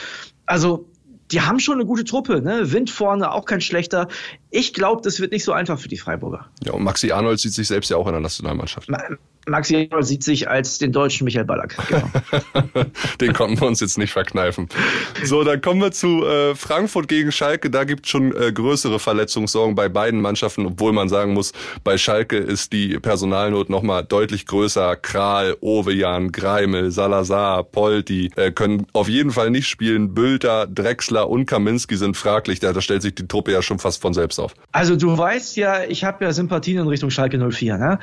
Also 0.47 0.87
die 1.33 1.41
haben 1.41 1.61
schon 1.61 1.75
eine 1.75 1.87
gute 1.87 2.05
Truppe, 2.05 2.43
ne? 2.43 2.73
Wind 2.73 2.91
vorne, 2.91 3.31
auch 3.33 3.45
kein 3.45 3.61
schlechter. 3.61 4.09
Ich 4.51 4.75
glaube, 4.75 5.03
das 5.03 5.21
wird 5.21 5.33
nicht 5.33 5.45
so 5.45 5.53
einfach 5.53 5.79
für 5.79 5.89
die 5.89 5.97
Freiburger. 5.97 6.49
Ja, 6.65 6.73
und 6.73 6.83
Maxi 6.83 7.13
Arnold 7.13 7.41
sieht 7.41 7.53
sich 7.53 7.69
selbst 7.69 7.91
ja 7.91 7.97
auch 7.97 8.07
in 8.07 8.13
der 8.13 8.21
Nationalmannschaft. 8.21 8.89
Maxi 9.51 9.89
Arnold 9.91 10.07
sieht 10.07 10.25
sich 10.25 10.49
als 10.49 10.79
den 10.79 10.93
deutschen 10.93 11.25
Michael 11.25 11.45
Ballack. 11.45 11.77
Genau. 11.89 12.11
den 13.21 13.33
konnten 13.33 13.61
wir 13.61 13.67
uns 13.67 13.81
jetzt 13.81 13.99
nicht 13.99 14.13
verkneifen. 14.13 14.69
So, 15.25 15.45
dann 15.45 15.61
kommen 15.61 15.81
wir 15.81 15.93
zu 15.93 16.25
äh, 16.27 16.55
Frankfurt 16.55 17.09
gegen 17.09 17.33
Schalke. 17.33 17.71
Da 17.71 17.85
gibt 17.85 18.07
es 18.07 18.11
schon 18.11 18.35
äh, 18.35 18.53
größere 18.53 18.99
Verletzungssorgen 18.99 19.75
bei 19.75 19.89
beiden 19.89 20.21
Mannschaften, 20.21 20.67
obwohl 20.67 20.93
man 20.93 21.09
sagen 21.09 21.35
muss, 21.35 21.53
bei 21.85 21.99
Schalke 21.99 22.37
ist 22.37 22.73
die 22.73 22.99
Personalnot 22.99 23.71
nochmal 23.71 24.05
deutlich 24.05 24.47
größer. 24.47 24.97
Kral, 24.97 25.57
Ovejan, 25.61 26.33
Greimel, 26.33 26.91
Salazar, 26.91 27.65
Polti 27.65 28.31
äh, 28.37 28.51
können 28.53 28.87
auf 28.93 29.09
jeden 29.09 29.31
Fall 29.31 29.51
nicht 29.51 29.69
spielen. 29.69 30.15
Bülter, 30.15 30.67
Drexler 30.67 31.29
und 31.29 31.47
Kaminski 31.47 31.97
sind 31.97 32.17
fraglich. 32.17 32.61
Da, 32.61 32.73
da 32.73 32.81
stellt 32.81 33.03
sich 33.03 33.15
die 33.15 33.27
Truppe 33.27 33.53
ja 33.53 33.63
schon 33.63 33.79
fast 33.79 34.01
von 34.01 34.15
selbst 34.15 34.39
auf. 34.39 34.55
Also 34.73 34.97
du 34.97 35.17
weißt 35.17 35.57
ja, 35.57 35.85
ich 35.85 36.05
habe 36.05 36.25
ja 36.25 36.33
Sympathien 36.33 36.79
in 36.79 36.89
Richtung 36.89 37.11
Schalke 37.11 37.39
04. 37.39 37.79
Ne? 37.79 37.99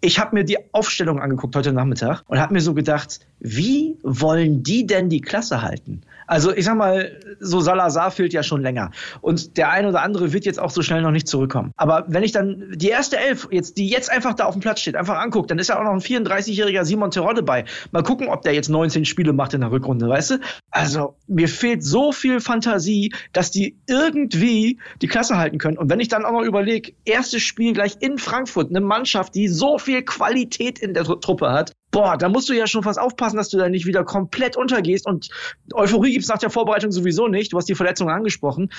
Ich 0.00 0.20
habe 0.20 0.36
mir 0.36 0.44
die 0.44 0.58
Aufstellung 0.72 1.20
angeguckt 1.20 1.56
heute 1.56 1.72
Nachmittag 1.72 2.22
und 2.28 2.38
habe 2.38 2.54
mir 2.54 2.60
so 2.60 2.72
gedacht, 2.72 3.18
wie 3.40 3.98
wollen 4.02 4.62
die 4.62 4.86
denn 4.86 5.08
die 5.08 5.20
Klasse 5.20 5.62
halten? 5.62 6.02
Also 6.28 6.54
ich 6.54 6.66
sag 6.66 6.76
mal, 6.76 7.18
so 7.40 7.60
Salazar 7.60 8.10
fehlt 8.10 8.32
ja 8.32 8.42
schon 8.42 8.60
länger. 8.60 8.90
Und 9.22 9.56
der 9.56 9.70
ein 9.70 9.86
oder 9.86 10.02
andere 10.02 10.32
wird 10.32 10.44
jetzt 10.44 10.60
auch 10.60 10.70
so 10.70 10.82
schnell 10.82 11.02
noch 11.02 11.10
nicht 11.10 11.26
zurückkommen. 11.26 11.72
Aber 11.76 12.04
wenn 12.08 12.22
ich 12.22 12.32
dann 12.32 12.74
die 12.76 12.90
erste 12.90 13.16
Elf, 13.16 13.48
jetzt, 13.50 13.78
die 13.78 13.88
jetzt 13.88 14.10
einfach 14.10 14.34
da 14.34 14.44
auf 14.44 14.54
dem 14.54 14.60
Platz 14.60 14.80
steht, 14.80 14.94
einfach 14.94 15.18
anguckt, 15.18 15.50
dann 15.50 15.58
ist 15.58 15.68
ja 15.68 15.78
auch 15.78 15.84
noch 15.84 15.92
ein 15.92 16.00
34-jähriger 16.00 16.84
Simon 16.84 17.10
Terodde 17.10 17.42
bei. 17.42 17.64
Mal 17.92 18.02
gucken, 18.02 18.28
ob 18.28 18.42
der 18.42 18.52
jetzt 18.52 18.68
19 18.68 19.04
Spiele 19.04 19.32
macht 19.32 19.54
in 19.54 19.62
der 19.62 19.72
Rückrunde, 19.72 20.08
weißt 20.08 20.32
du? 20.32 20.40
Also 20.70 21.16
mir 21.26 21.48
fehlt 21.48 21.82
so 21.82 22.12
viel 22.12 22.40
Fantasie, 22.40 23.12
dass 23.32 23.50
die 23.50 23.76
irgendwie 23.88 24.78
die 25.00 25.08
Klasse 25.08 25.38
halten 25.38 25.58
können. 25.58 25.78
Und 25.78 25.90
wenn 25.90 26.00
ich 26.00 26.08
dann 26.08 26.24
auch 26.24 26.32
noch 26.32 26.42
überlege, 26.42 26.92
erstes 27.04 27.42
Spiel 27.42 27.72
gleich 27.72 27.96
in 28.00 28.18
Frankfurt, 28.18 28.68
eine 28.68 28.80
Mannschaft, 28.80 29.34
die 29.34 29.48
so 29.48 29.78
viel 29.78 29.87
Qualität 30.02 30.78
in 30.78 30.94
der 30.94 31.04
Truppe 31.04 31.50
hat, 31.52 31.72
boah, 31.90 32.16
da 32.16 32.28
musst 32.28 32.48
du 32.48 32.52
ja 32.52 32.66
schon 32.66 32.82
fast 32.82 32.98
aufpassen, 32.98 33.36
dass 33.36 33.48
du 33.48 33.58
da 33.58 33.68
nicht 33.68 33.86
wieder 33.86 34.04
komplett 34.04 34.56
untergehst. 34.56 35.06
Und 35.06 35.30
Euphorie 35.72 36.12
gibt's 36.12 36.28
nach 36.28 36.38
der 36.38 36.50
Vorbereitung 36.50 36.92
sowieso 36.92 37.28
nicht. 37.28 37.52
Du 37.52 37.56
hast 37.56 37.68
die 37.68 37.74
Verletzung 37.74 38.10
angesprochen. 38.10 38.70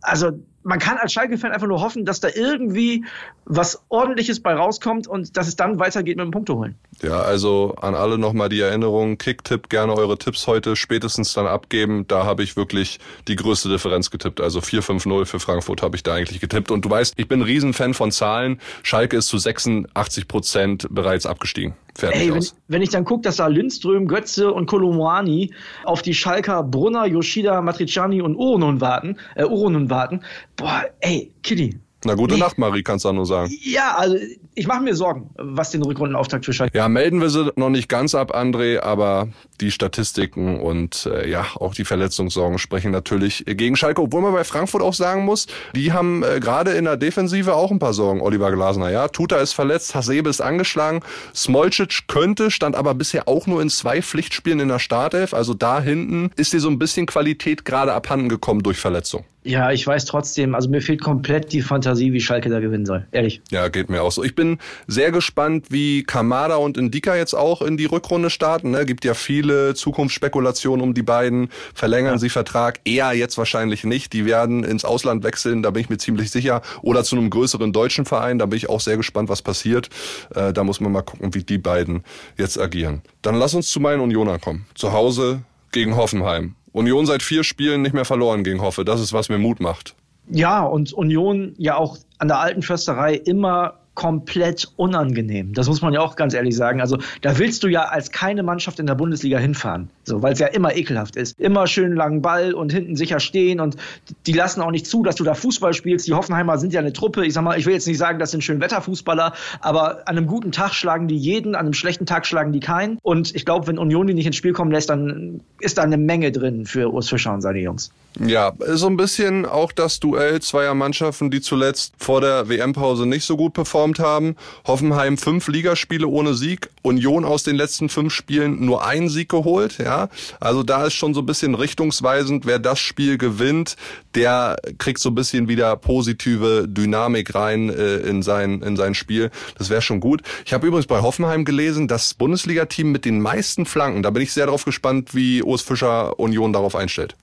Also 0.00 0.30
man 0.62 0.78
kann 0.78 0.96
als 0.96 1.12
Schalke-Fan 1.12 1.50
einfach 1.50 1.66
nur 1.66 1.80
hoffen, 1.80 2.04
dass 2.04 2.20
da 2.20 2.28
irgendwie 2.32 3.04
was 3.46 3.82
Ordentliches 3.88 4.40
bei 4.40 4.54
rauskommt 4.54 5.08
und 5.08 5.36
dass 5.36 5.48
es 5.48 5.56
dann 5.56 5.80
weitergeht 5.80 6.18
mit 6.18 6.24
dem 6.24 6.30
Punkte 6.30 6.54
holen. 6.54 6.76
Ja, 7.02 7.20
also 7.20 7.74
an 7.80 7.94
alle 7.94 8.18
nochmal 8.18 8.48
die 8.48 8.60
Erinnerung, 8.60 9.18
Kicktipp, 9.18 9.70
gerne 9.70 9.94
eure 9.94 10.18
Tipps 10.18 10.46
heute 10.46 10.76
spätestens 10.76 11.32
dann 11.32 11.46
abgeben. 11.46 12.06
Da 12.06 12.24
habe 12.24 12.42
ich 12.42 12.56
wirklich 12.56 13.00
die 13.26 13.34
größte 13.36 13.68
Differenz 13.68 14.10
getippt. 14.10 14.40
Also 14.40 14.60
4-5-0 14.60 15.24
für 15.24 15.40
Frankfurt 15.40 15.82
habe 15.82 15.96
ich 15.96 16.02
da 16.02 16.14
eigentlich 16.14 16.40
getippt. 16.40 16.70
Und 16.70 16.84
du 16.84 16.90
weißt, 16.90 17.14
ich 17.16 17.26
bin 17.26 17.40
ein 17.40 17.44
Riesenfan 17.44 17.94
von 17.94 18.12
Zahlen. 18.12 18.60
Schalke 18.82 19.16
ist 19.16 19.28
zu 19.28 19.38
86 19.38 20.28
Prozent 20.28 20.86
bereits 20.90 21.26
abgestiegen. 21.26 21.74
Fertig 21.98 22.20
Ey, 22.20 22.32
wenn, 22.32 22.46
wenn 22.68 22.82
ich 22.82 22.90
dann 22.90 23.04
gucke, 23.04 23.22
dass 23.22 23.36
da 23.36 23.48
Lindström, 23.48 24.06
Götze 24.06 24.52
und 24.52 24.66
Kolomwani 24.66 25.52
auf 25.82 26.00
die 26.00 26.14
Schalker 26.14 26.62
Brunner, 26.62 27.06
Yoshida, 27.06 27.60
Matriciani 27.60 28.22
und 28.22 28.36
Urunen 28.36 28.80
warten, 28.80 29.16
äh, 29.34 29.44
Urunen 29.44 29.90
warten, 29.90 30.20
boah, 30.54 30.84
ey, 31.00 31.32
Kitty. 31.42 31.80
Na 32.04 32.14
gute 32.14 32.34
Nee. 32.34 32.40
Nacht, 32.40 32.58
Marie, 32.58 32.84
kannst 32.84 33.04
du 33.04 33.12
nur 33.12 33.26
sagen. 33.26 33.52
Ja, 33.60 33.96
also 33.96 34.16
ich 34.54 34.68
mache 34.68 34.82
mir 34.82 34.94
Sorgen, 34.94 35.30
was 35.36 35.70
den 35.70 35.82
Rückrundenauftakt 35.82 36.44
für 36.44 36.52
Schalke. 36.52 36.78
Ja, 36.78 36.88
melden 36.88 37.20
wir 37.20 37.28
sie 37.28 37.52
noch 37.56 37.70
nicht 37.70 37.88
ganz 37.88 38.14
ab, 38.14 38.36
André, 38.36 38.80
aber 38.80 39.28
die 39.60 39.72
Statistiken 39.72 40.60
und 40.60 41.06
äh, 41.06 41.28
ja, 41.28 41.46
auch 41.56 41.74
die 41.74 41.84
Verletzungssorgen 41.84 42.58
sprechen 42.58 42.92
natürlich 42.92 43.44
gegen 43.46 43.74
Schalke, 43.74 44.00
obwohl 44.00 44.22
man 44.22 44.32
bei 44.32 44.44
Frankfurt 44.44 44.82
auch 44.82 44.94
sagen 44.94 45.24
muss, 45.24 45.48
die 45.74 45.92
haben 45.92 46.22
äh, 46.22 46.38
gerade 46.38 46.72
in 46.72 46.84
der 46.84 46.96
Defensive 46.96 47.54
auch 47.54 47.72
ein 47.72 47.80
paar 47.80 47.94
Sorgen, 47.94 48.20
Oliver 48.20 48.52
Glasner, 48.52 48.90
ja. 48.90 49.08
Tuta 49.08 49.38
ist 49.38 49.54
verletzt, 49.54 49.96
Hasebe 49.96 50.30
ist 50.30 50.40
angeschlagen, 50.40 51.00
Smolcic 51.34 52.06
könnte, 52.06 52.52
stand 52.52 52.76
aber 52.76 52.94
bisher 52.94 53.26
auch 53.26 53.48
nur 53.48 53.60
in 53.60 53.70
zwei 53.70 54.02
Pflichtspielen 54.02 54.60
in 54.60 54.68
der 54.68 54.78
Startelf, 54.78 55.34
also 55.34 55.52
da 55.52 55.80
hinten 55.80 56.30
ist 56.36 56.52
dir 56.52 56.60
so 56.60 56.68
ein 56.68 56.78
bisschen 56.78 57.06
Qualität 57.06 57.64
gerade 57.64 57.92
abhanden 57.92 58.28
gekommen 58.28 58.62
durch 58.62 58.78
Verletzung. 58.78 59.24
Ja, 59.48 59.72
ich 59.72 59.86
weiß 59.86 60.04
trotzdem, 60.04 60.54
also 60.54 60.68
mir 60.68 60.82
fehlt 60.82 61.00
komplett 61.00 61.52
die 61.54 61.62
Fantasie, 61.62 62.12
wie 62.12 62.20
Schalke 62.20 62.50
da 62.50 62.60
gewinnen 62.60 62.84
soll. 62.84 63.06
Ehrlich. 63.12 63.40
Ja, 63.50 63.68
geht 63.68 63.88
mir 63.88 64.02
auch 64.02 64.12
so. 64.12 64.22
Ich 64.22 64.34
bin 64.34 64.58
sehr 64.86 65.10
gespannt, 65.10 65.68
wie 65.70 66.02
Kamada 66.02 66.56
und 66.56 66.76
Indika 66.76 67.16
jetzt 67.16 67.32
auch 67.32 67.62
in 67.62 67.78
die 67.78 67.86
Rückrunde 67.86 68.28
starten. 68.28 68.72
Ne? 68.72 68.84
Gibt 68.84 69.06
ja 69.06 69.14
viele 69.14 69.72
Zukunftsspekulationen 69.72 70.84
um 70.84 70.92
die 70.92 71.02
beiden. 71.02 71.48
Verlängern 71.72 72.14
ja. 72.14 72.18
sie 72.18 72.28
Vertrag? 72.28 72.80
Eher 72.84 73.14
jetzt 73.14 73.38
wahrscheinlich 73.38 73.84
nicht. 73.84 74.12
Die 74.12 74.26
werden 74.26 74.64
ins 74.64 74.84
Ausland 74.84 75.24
wechseln, 75.24 75.62
da 75.62 75.70
bin 75.70 75.80
ich 75.80 75.88
mir 75.88 75.96
ziemlich 75.96 76.30
sicher. 76.30 76.60
Oder 76.82 77.02
zu 77.02 77.16
einem 77.16 77.30
größeren 77.30 77.72
deutschen 77.72 78.04
Verein. 78.04 78.38
Da 78.38 78.44
bin 78.44 78.58
ich 78.58 78.68
auch 78.68 78.80
sehr 78.80 78.98
gespannt, 78.98 79.30
was 79.30 79.40
passiert. 79.40 79.88
Äh, 80.34 80.52
da 80.52 80.62
muss 80.62 80.78
man 80.80 80.92
mal 80.92 81.00
gucken, 81.00 81.34
wie 81.34 81.42
die 81.42 81.56
beiden 81.56 82.04
jetzt 82.36 82.60
agieren. 82.60 83.00
Dann 83.22 83.36
lass 83.36 83.54
uns 83.54 83.70
zu 83.70 83.80
meinen 83.80 84.00
Unionern 84.00 84.42
kommen. 84.42 84.66
Zu 84.74 84.92
Hause 84.92 85.40
gegen 85.72 85.96
Hoffenheim. 85.96 86.54
Union 86.78 87.06
seit 87.06 87.22
vier 87.22 87.44
Spielen 87.44 87.82
nicht 87.82 87.92
mehr 87.92 88.04
verloren 88.04 88.44
gegen 88.44 88.62
Hoffe. 88.62 88.84
Das 88.84 89.00
ist, 89.00 89.12
was 89.12 89.28
mir 89.28 89.38
Mut 89.38 89.60
macht. 89.60 89.94
Ja, 90.30 90.62
und 90.62 90.92
Union 90.92 91.54
ja 91.58 91.76
auch 91.76 91.98
an 92.18 92.28
der 92.28 92.38
alten 92.38 92.62
Försterei 92.62 93.14
immer 93.14 93.74
komplett 93.98 94.68
unangenehm. 94.76 95.54
Das 95.54 95.66
muss 95.66 95.82
man 95.82 95.92
ja 95.92 95.98
auch 95.98 96.14
ganz 96.14 96.32
ehrlich 96.32 96.54
sagen. 96.54 96.80
Also 96.80 96.98
da 97.20 97.36
willst 97.36 97.64
du 97.64 97.66
ja 97.68 97.86
als 97.86 98.12
keine 98.12 98.44
Mannschaft 98.44 98.78
in 98.78 98.86
der 98.86 98.94
Bundesliga 98.94 99.38
hinfahren, 99.38 99.90
so 100.04 100.22
weil 100.22 100.34
es 100.34 100.38
ja 100.38 100.46
immer 100.46 100.76
ekelhaft 100.76 101.16
ist. 101.16 101.36
Immer 101.40 101.66
schön 101.66 101.96
langen 101.96 102.22
Ball 102.22 102.54
und 102.54 102.72
hinten 102.72 102.94
sicher 102.94 103.18
stehen 103.18 103.58
und 103.58 103.76
die 104.24 104.34
lassen 104.34 104.60
auch 104.60 104.70
nicht 104.70 104.86
zu, 104.86 105.02
dass 105.02 105.16
du 105.16 105.24
da 105.24 105.34
Fußball 105.34 105.74
spielst. 105.74 106.06
Die 106.06 106.14
Hoffenheimer 106.14 106.58
sind 106.58 106.72
ja 106.72 106.78
eine 106.78 106.92
Truppe. 106.92 107.26
Ich 107.26 107.34
sag 107.34 107.42
mal, 107.42 107.58
ich 107.58 107.66
will 107.66 107.72
jetzt 107.72 107.88
nicht 107.88 107.98
sagen, 107.98 108.20
das 108.20 108.30
sind 108.30 108.44
schön 108.44 108.60
Wetterfußballer, 108.60 109.32
aber 109.62 110.06
an 110.06 110.16
einem 110.16 110.28
guten 110.28 110.52
Tag 110.52 110.74
schlagen 110.74 111.08
die 111.08 111.16
jeden, 111.16 111.56
an 111.56 111.62
einem 111.62 111.74
schlechten 111.74 112.06
Tag 112.06 112.24
schlagen 112.24 112.52
die 112.52 112.60
keinen. 112.60 112.98
Und 113.02 113.34
ich 113.34 113.44
glaube, 113.44 113.66
wenn 113.66 113.78
Union 113.78 114.06
die 114.06 114.14
nicht 114.14 114.26
ins 114.26 114.36
Spiel 114.36 114.52
kommen 114.52 114.70
lässt, 114.70 114.90
dann 114.90 115.40
ist 115.58 115.76
da 115.76 115.82
eine 115.82 115.96
Menge 115.96 116.30
drin 116.30 116.66
für 116.66 116.92
Urs 116.92 117.08
Fischer 117.08 117.34
und 117.34 117.40
seine 117.40 117.58
Jungs. 117.58 117.90
Ja, 118.20 118.52
so 118.74 118.88
ein 118.88 118.96
bisschen 118.96 119.46
auch 119.46 119.70
das 119.70 120.00
Duell 120.00 120.40
zweier 120.42 120.74
Mannschaften, 120.74 121.30
die 121.30 121.40
zuletzt 121.40 121.92
vor 121.98 122.20
der 122.20 122.48
WM-Pause 122.48 123.06
nicht 123.06 123.24
so 123.24 123.36
gut 123.36 123.52
performt 123.52 124.00
haben. 124.00 124.34
Hoffenheim 124.66 125.18
fünf 125.18 125.46
Ligaspiele 125.46 126.08
ohne 126.08 126.34
Sieg, 126.34 126.68
Union 126.82 127.24
aus 127.24 127.44
den 127.44 127.54
letzten 127.54 127.88
fünf 127.88 128.12
Spielen 128.12 128.64
nur 128.64 128.84
einen 128.84 129.08
Sieg 129.08 129.28
geholt. 129.28 129.78
Ja, 129.78 130.08
also 130.40 130.64
da 130.64 130.86
ist 130.86 130.94
schon 130.94 131.14
so 131.14 131.20
ein 131.20 131.26
bisschen 131.26 131.54
richtungsweisend, 131.54 132.44
wer 132.44 132.58
das 132.58 132.80
Spiel 132.80 133.18
gewinnt, 133.18 133.76
der 134.16 134.56
kriegt 134.78 134.98
so 134.98 135.10
ein 135.10 135.14
bisschen 135.14 135.46
wieder 135.46 135.76
positive 135.76 136.66
Dynamik 136.66 137.36
rein 137.36 137.70
äh, 137.70 137.98
in 137.98 138.22
sein 138.22 138.62
in 138.62 138.76
sein 138.76 138.94
Spiel. 138.94 139.30
Das 139.58 139.70
wäre 139.70 139.82
schon 139.82 140.00
gut. 140.00 140.22
Ich 140.44 140.52
habe 140.52 140.66
übrigens 140.66 140.86
bei 140.86 141.02
Hoffenheim 141.02 141.44
gelesen, 141.44 141.86
das 141.86 142.14
Bundesliga-Team 142.14 142.90
mit 142.90 143.04
den 143.04 143.20
meisten 143.20 143.64
Flanken. 143.64 144.02
Da 144.02 144.10
bin 144.10 144.24
ich 144.24 144.32
sehr 144.32 144.46
darauf 144.46 144.64
gespannt, 144.64 145.14
wie 145.14 145.42
Urs 145.42 145.62
Fischer 145.62 146.18
Union 146.18 146.52
darauf 146.52 146.74
einstellt. 146.74 147.14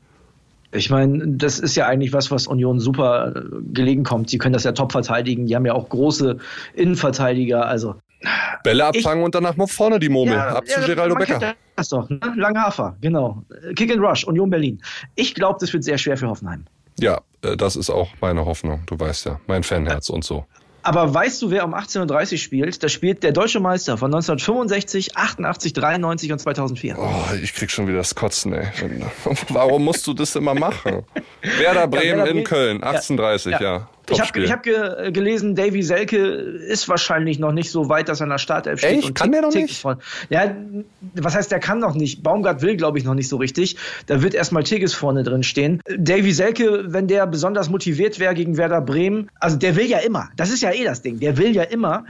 Ich 0.75 0.89
meine, 0.89 1.27
das 1.27 1.59
ist 1.59 1.75
ja 1.75 1.87
eigentlich 1.87 2.13
was, 2.13 2.31
was 2.31 2.47
Union 2.47 2.79
super 2.79 3.33
äh, 3.35 3.41
gelegen 3.73 4.03
kommt. 4.03 4.29
Sie 4.29 4.37
können 4.37 4.53
das 4.53 4.63
ja 4.63 4.71
top 4.71 4.91
verteidigen. 4.91 5.47
Die 5.47 5.55
haben 5.55 5.65
ja 5.65 5.73
auch 5.73 5.89
große 5.89 6.37
Innenverteidiger. 6.73 7.65
Also 7.65 7.95
Bälle 8.63 8.85
abfangen 8.85 9.19
ich, 9.19 9.25
und 9.25 9.35
danach 9.35 9.55
mal 9.55 9.67
vorne 9.67 9.99
die 9.99 10.09
Murmel. 10.09 10.35
Ja, 10.35 10.55
Ab 10.55 10.67
zu 10.67 10.79
ja, 10.79 10.85
Geraldo 10.85 11.15
Becker. 11.15 11.55
Das 11.75 11.89
doch, 11.89 12.09
ne? 12.09 12.19
Langhafer, 12.35 12.95
genau. 13.01 13.43
Kick 13.75 13.91
and 13.91 14.01
Rush, 14.01 14.23
Union 14.25 14.49
Berlin. 14.49 14.81
Ich 15.15 15.35
glaube, 15.35 15.57
das 15.59 15.73
wird 15.73 15.83
sehr 15.83 15.97
schwer 15.97 16.17
für 16.17 16.27
Hoffenheim. 16.27 16.65
Ja, 16.99 17.21
äh, 17.41 17.57
das 17.57 17.75
ist 17.75 17.89
auch 17.89 18.09
meine 18.21 18.45
Hoffnung. 18.45 18.83
Du 18.87 18.99
weißt 18.99 19.25
ja, 19.25 19.39
mein 19.47 19.63
Fanherz 19.63 20.09
und 20.09 20.23
so. 20.23 20.45
Aber 20.85 21.11
weißt 21.11 21.41
du, 21.41 21.49
wer 21.49 21.65
um 21.65 21.73
18.30 21.73 22.31
Uhr 22.33 22.37
spielt? 22.37 22.83
Da 22.83 22.89
spielt 22.89 23.23
der 23.23 23.31
deutsche 23.31 23.59
Meister 23.59 23.97
von 23.97 24.13
1965, 24.13 25.17
88, 25.17 25.73
93 25.73 26.31
und 26.31 26.37
2004. 26.37 26.95
Oh, 26.99 27.33
ich 27.41 27.55
krieg 27.55 27.71
schon 27.71 27.87
wieder 27.87 27.97
das 27.97 28.13
Kotzen, 28.13 28.53
ey. 28.53 28.67
Warum 29.49 29.83
musst 29.83 30.05
du 30.05 30.13
das 30.13 30.35
immer 30.35 30.53
machen? 30.53 31.03
Werder 31.41 31.87
Bremen 31.87 32.05
ja, 32.05 32.17
Werder 32.17 32.31
in 32.31 32.43
Köln, 32.43 32.81
18.30 32.83 33.49
ja. 33.49 33.61
ja. 33.61 33.89
Ich 34.09 34.21
habe 34.21 34.39
ich 34.39 34.51
hab 34.51 34.63
ge 34.63 35.11
gelesen, 35.11 35.55
Davy 35.55 35.81
Selke 35.83 36.17
ist 36.17 36.87
wahrscheinlich 36.87 37.39
noch 37.39 37.51
nicht 37.51 37.71
so 37.71 37.89
weit, 37.89 38.09
dass 38.09 38.21
er 38.21 38.25
in 38.25 38.29
der 38.29 38.37
Startelf 38.37 38.79
steht. 38.79 38.99
Echt? 38.99 39.15
kann 39.15 39.31
der 39.31 39.41
noch 39.41 39.53
nicht? 39.53 39.81
Von. 39.81 39.97
Ja, 40.29 40.55
was 41.13 41.35
heißt, 41.35 41.51
der 41.51 41.59
kann 41.59 41.79
noch 41.79 41.95
nicht. 41.95 42.23
Baumgart 42.23 42.61
will, 42.61 42.75
glaube 42.77 42.97
ich, 42.97 43.03
noch 43.03 43.15
nicht 43.15 43.27
so 43.27 43.37
richtig. 43.37 43.77
Da 44.07 44.21
wird 44.21 44.33
erstmal 44.33 44.63
Tigges 44.63 44.93
vorne 44.93 45.23
drin 45.23 45.43
stehen. 45.43 45.81
Davy 45.97 46.31
Selke, 46.31 46.85
wenn 46.87 47.07
der 47.07 47.27
besonders 47.27 47.69
motiviert 47.69 48.19
wäre 48.19 48.33
gegen 48.33 48.57
Werder 48.57 48.81
Bremen, 48.81 49.29
also 49.39 49.57
der 49.57 49.75
will 49.75 49.85
ja 49.85 49.99
immer. 49.99 50.29
Das 50.35 50.51
ist 50.51 50.61
ja 50.61 50.71
eh 50.71 50.83
das 50.83 51.01
Ding. 51.01 51.19
Der 51.19 51.37
will 51.37 51.55
ja 51.55 51.63
immer 51.63 52.05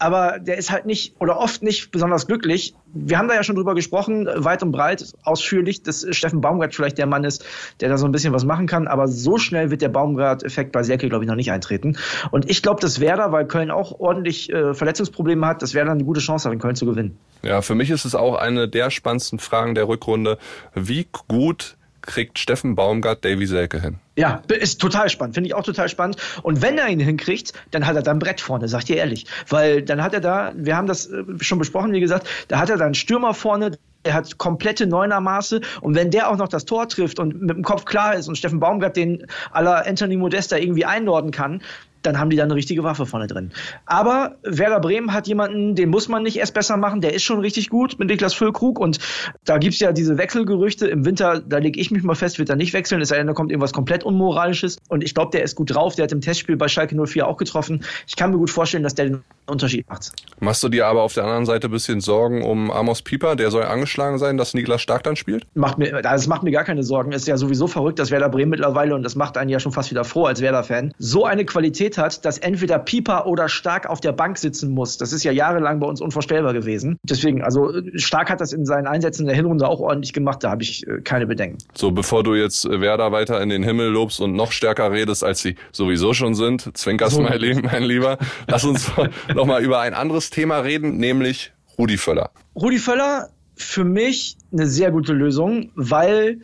aber 0.00 0.38
der 0.40 0.56
ist 0.56 0.70
halt 0.70 0.86
nicht 0.86 1.14
oder 1.20 1.38
oft 1.38 1.62
nicht 1.62 1.90
besonders 1.90 2.26
glücklich. 2.26 2.74
Wir 2.92 3.18
haben 3.18 3.28
da 3.28 3.34
ja 3.34 3.42
schon 3.42 3.54
drüber 3.54 3.74
gesprochen, 3.74 4.26
weit 4.34 4.62
und 4.62 4.72
breit, 4.72 5.12
ausführlich, 5.22 5.82
dass 5.82 6.06
Steffen 6.10 6.40
Baumgart 6.40 6.74
vielleicht 6.74 6.98
der 6.98 7.06
Mann 7.06 7.22
ist, 7.22 7.44
der 7.80 7.90
da 7.90 7.98
so 7.98 8.06
ein 8.06 8.12
bisschen 8.12 8.32
was 8.32 8.44
machen 8.44 8.66
kann, 8.66 8.88
aber 8.88 9.06
so 9.06 9.38
schnell 9.38 9.70
wird 9.70 9.82
der 9.82 9.90
Baumgart-Effekt 9.90 10.72
bei 10.72 10.82
Serke, 10.82 11.08
glaube 11.08 11.24
ich, 11.24 11.28
noch 11.28 11.36
nicht 11.36 11.52
eintreten. 11.52 11.96
Und 12.30 12.50
ich 12.50 12.62
glaube, 12.62 12.80
dass 12.80 12.98
Werder, 12.98 13.30
weil 13.30 13.46
Köln 13.46 13.70
auch 13.70 14.00
ordentlich 14.00 14.50
äh, 14.50 14.74
Verletzungsprobleme 14.74 15.46
hat, 15.46 15.62
dass 15.62 15.74
Werder 15.74 15.92
eine 15.92 16.04
gute 16.04 16.20
Chance 16.20 16.50
in 16.50 16.58
Köln 16.58 16.76
zu 16.76 16.86
gewinnen. 16.86 17.18
Ja, 17.42 17.62
für 17.62 17.74
mich 17.74 17.90
ist 17.90 18.04
es 18.04 18.14
auch 18.14 18.36
eine 18.36 18.68
der 18.68 18.90
spannendsten 18.90 19.38
Fragen 19.38 19.74
der 19.74 19.86
Rückrunde. 19.86 20.38
Wie 20.74 21.06
gut 21.28 21.76
kriegt 22.02 22.38
Steffen 22.38 22.74
Baumgart 22.74 23.24
Davy 23.24 23.46
Selke 23.46 23.80
hin? 23.80 23.98
Ja, 24.16 24.42
ist 24.48 24.80
total 24.80 25.08
spannend, 25.08 25.34
finde 25.34 25.48
ich 25.48 25.54
auch 25.54 25.62
total 25.62 25.88
spannend. 25.88 26.16
Und 26.42 26.62
wenn 26.62 26.78
er 26.78 26.88
ihn 26.88 27.00
hinkriegt, 27.00 27.52
dann 27.70 27.86
hat 27.86 27.96
er 27.96 28.02
da 28.02 28.10
ein 28.10 28.18
Brett 28.18 28.40
vorne, 28.40 28.68
sag 28.68 28.84
dir 28.84 28.96
ehrlich. 28.96 29.26
Weil 29.48 29.82
dann 29.82 30.02
hat 30.02 30.12
er 30.12 30.20
da, 30.20 30.52
wir 30.54 30.76
haben 30.76 30.86
das 30.86 31.06
äh, 31.06 31.24
schon 31.40 31.58
besprochen, 31.58 31.92
wie 31.92 32.00
gesagt, 32.00 32.28
da 32.48 32.58
hat 32.58 32.70
er 32.70 32.76
da 32.76 32.84
einen 32.84 32.94
Stürmer 32.94 33.34
vorne, 33.34 33.78
er 34.02 34.14
hat 34.14 34.38
komplette 34.38 34.86
Neunermaße 34.86 35.60
und 35.80 35.94
wenn 35.94 36.10
der 36.10 36.30
auch 36.30 36.36
noch 36.36 36.48
das 36.48 36.64
Tor 36.64 36.88
trifft 36.88 37.18
und 37.18 37.40
mit 37.40 37.50
dem 37.50 37.62
Kopf 37.62 37.84
klar 37.84 38.14
ist 38.14 38.28
und 38.28 38.36
Steffen 38.36 38.60
Baumgart 38.60 38.96
den 38.96 39.26
aller 39.50 39.86
Anthony 39.86 40.16
Modesta 40.16 40.56
irgendwie 40.56 40.86
einordnen 40.86 41.32
kann, 41.32 41.62
dann 42.02 42.18
haben 42.18 42.30
die 42.30 42.36
da 42.36 42.44
eine 42.44 42.54
richtige 42.54 42.82
Waffe 42.82 43.06
vorne 43.06 43.26
drin. 43.26 43.52
Aber 43.86 44.36
Werder 44.42 44.80
Bremen 44.80 45.12
hat 45.12 45.26
jemanden, 45.26 45.74
den 45.74 45.90
muss 45.90 46.08
man 46.08 46.22
nicht 46.22 46.36
erst 46.36 46.54
besser 46.54 46.76
machen, 46.76 47.00
der 47.00 47.14
ist 47.14 47.24
schon 47.24 47.40
richtig 47.40 47.70
gut 47.70 47.98
mit 47.98 48.08
Niklas 48.08 48.34
Füllkrug 48.34 48.78
und 48.78 48.98
da 49.44 49.58
gibt's 49.58 49.80
ja 49.80 49.92
diese 49.92 50.18
Wechselgerüchte. 50.18 50.86
Im 50.86 51.04
Winter, 51.04 51.40
da 51.40 51.58
lege 51.58 51.78
ich 51.80 51.90
mich 51.90 52.02
mal 52.02 52.14
fest, 52.14 52.38
wird 52.38 52.48
er 52.48 52.56
nicht 52.56 52.72
wechseln, 52.72 53.00
es 53.00 53.08
sei 53.08 53.16
denn, 53.16 53.26
da 53.26 53.32
kommt 53.32 53.50
irgendwas 53.50 53.72
komplett 53.72 54.04
Unmoralisches 54.04 54.78
und 54.88 55.04
ich 55.04 55.14
glaube, 55.14 55.30
der 55.32 55.42
ist 55.42 55.56
gut 55.56 55.74
drauf, 55.74 55.94
der 55.94 56.04
hat 56.04 56.12
im 56.12 56.20
Testspiel 56.20 56.56
bei 56.56 56.68
Schalke 56.68 56.96
04 56.96 57.26
auch 57.26 57.36
getroffen. 57.36 57.84
Ich 58.06 58.16
kann 58.16 58.30
mir 58.30 58.38
gut 58.38 58.50
vorstellen, 58.50 58.82
dass 58.82 58.94
der 58.94 59.06
den 59.06 59.24
Unterschied 59.46 59.88
macht. 59.88 60.12
Machst 60.40 60.62
du 60.62 60.68
dir 60.68 60.86
aber 60.86 61.02
auf 61.02 61.14
der 61.14 61.24
anderen 61.24 61.46
Seite 61.46 61.68
ein 61.68 61.70
bisschen 61.70 62.00
Sorgen 62.00 62.42
um 62.42 62.70
Amos 62.70 63.02
Pieper, 63.02 63.36
der 63.36 63.50
soll 63.50 63.64
angeschlagen 63.64 64.18
sein, 64.18 64.36
dass 64.36 64.54
Niklas 64.54 64.80
Stark 64.80 65.02
dann 65.02 65.16
spielt? 65.16 65.46
Macht 65.54 65.78
mir, 65.78 66.02
das 66.02 66.26
macht 66.26 66.42
mir 66.42 66.50
gar 66.50 66.64
keine 66.64 66.82
Sorgen. 66.82 67.12
Ist 67.12 67.26
ja 67.26 67.36
sowieso 67.36 67.66
verrückt, 67.66 67.98
dass 67.98 68.10
Werder 68.10 68.28
Bremen 68.28 68.50
mittlerweile, 68.50 68.94
und 68.94 69.02
das 69.02 69.16
macht 69.16 69.36
einen 69.36 69.50
ja 69.50 69.60
schon 69.60 69.72
fast 69.72 69.90
wieder 69.90 70.04
froh 70.04 70.26
als 70.26 70.40
Werder-Fan, 70.40 70.94
so 70.98 71.24
eine 71.24 71.44
Qualität 71.44 71.89
hat, 71.98 72.24
dass 72.24 72.38
entweder 72.38 72.78
Pieper 72.78 73.26
oder 73.26 73.48
Stark 73.48 73.88
auf 73.88 74.00
der 74.00 74.12
Bank 74.12 74.38
sitzen 74.38 74.70
muss. 74.70 74.98
Das 74.98 75.12
ist 75.12 75.24
ja 75.24 75.32
jahrelang 75.32 75.80
bei 75.80 75.86
uns 75.86 76.00
unvorstellbar 76.00 76.52
gewesen. 76.52 76.98
Deswegen, 77.02 77.42
also 77.42 77.72
Stark 77.94 78.30
hat 78.30 78.40
das 78.40 78.52
in 78.52 78.66
seinen 78.66 78.86
Einsätzen 78.86 79.22
in 79.22 79.28
der 79.28 79.36
Hinrunde 79.36 79.66
auch 79.66 79.80
ordentlich 79.80 80.12
gemacht, 80.12 80.44
da 80.44 80.50
habe 80.50 80.62
ich 80.62 80.86
äh, 80.86 81.00
keine 81.00 81.26
Bedenken. 81.26 81.58
So, 81.74 81.90
bevor 81.90 82.22
du 82.22 82.34
jetzt 82.34 82.68
Werder 82.68 83.10
weiter 83.10 83.40
in 83.40 83.48
den 83.48 83.62
Himmel 83.62 83.88
lobst 83.88 84.20
und 84.20 84.34
noch 84.34 84.52
stärker 84.52 84.92
redest, 84.92 85.24
als 85.24 85.40
sie 85.40 85.56
sowieso 85.72 86.14
schon 86.14 86.34
sind, 86.34 86.76
zwinkerst 86.76 87.16
so. 87.16 87.22
mein, 87.22 87.40
mein 87.62 87.82
Lieber, 87.82 88.18
lass 88.46 88.64
uns 88.64 88.90
nochmal 89.34 89.62
über 89.62 89.80
ein 89.80 89.94
anderes 89.94 90.10
anderes 90.10 90.30
Thema 90.30 90.58
reden, 90.58 90.98
nämlich 90.98 91.52
Rudi 91.78 91.96
Völler. 91.96 92.30
Rudi 92.54 92.78
Völler 92.78 93.30
für 93.54 93.84
mich 93.84 94.36
eine 94.52 94.66
sehr 94.66 94.90
gute 94.90 95.12
Lösung, 95.12 95.70
weil 95.76 96.40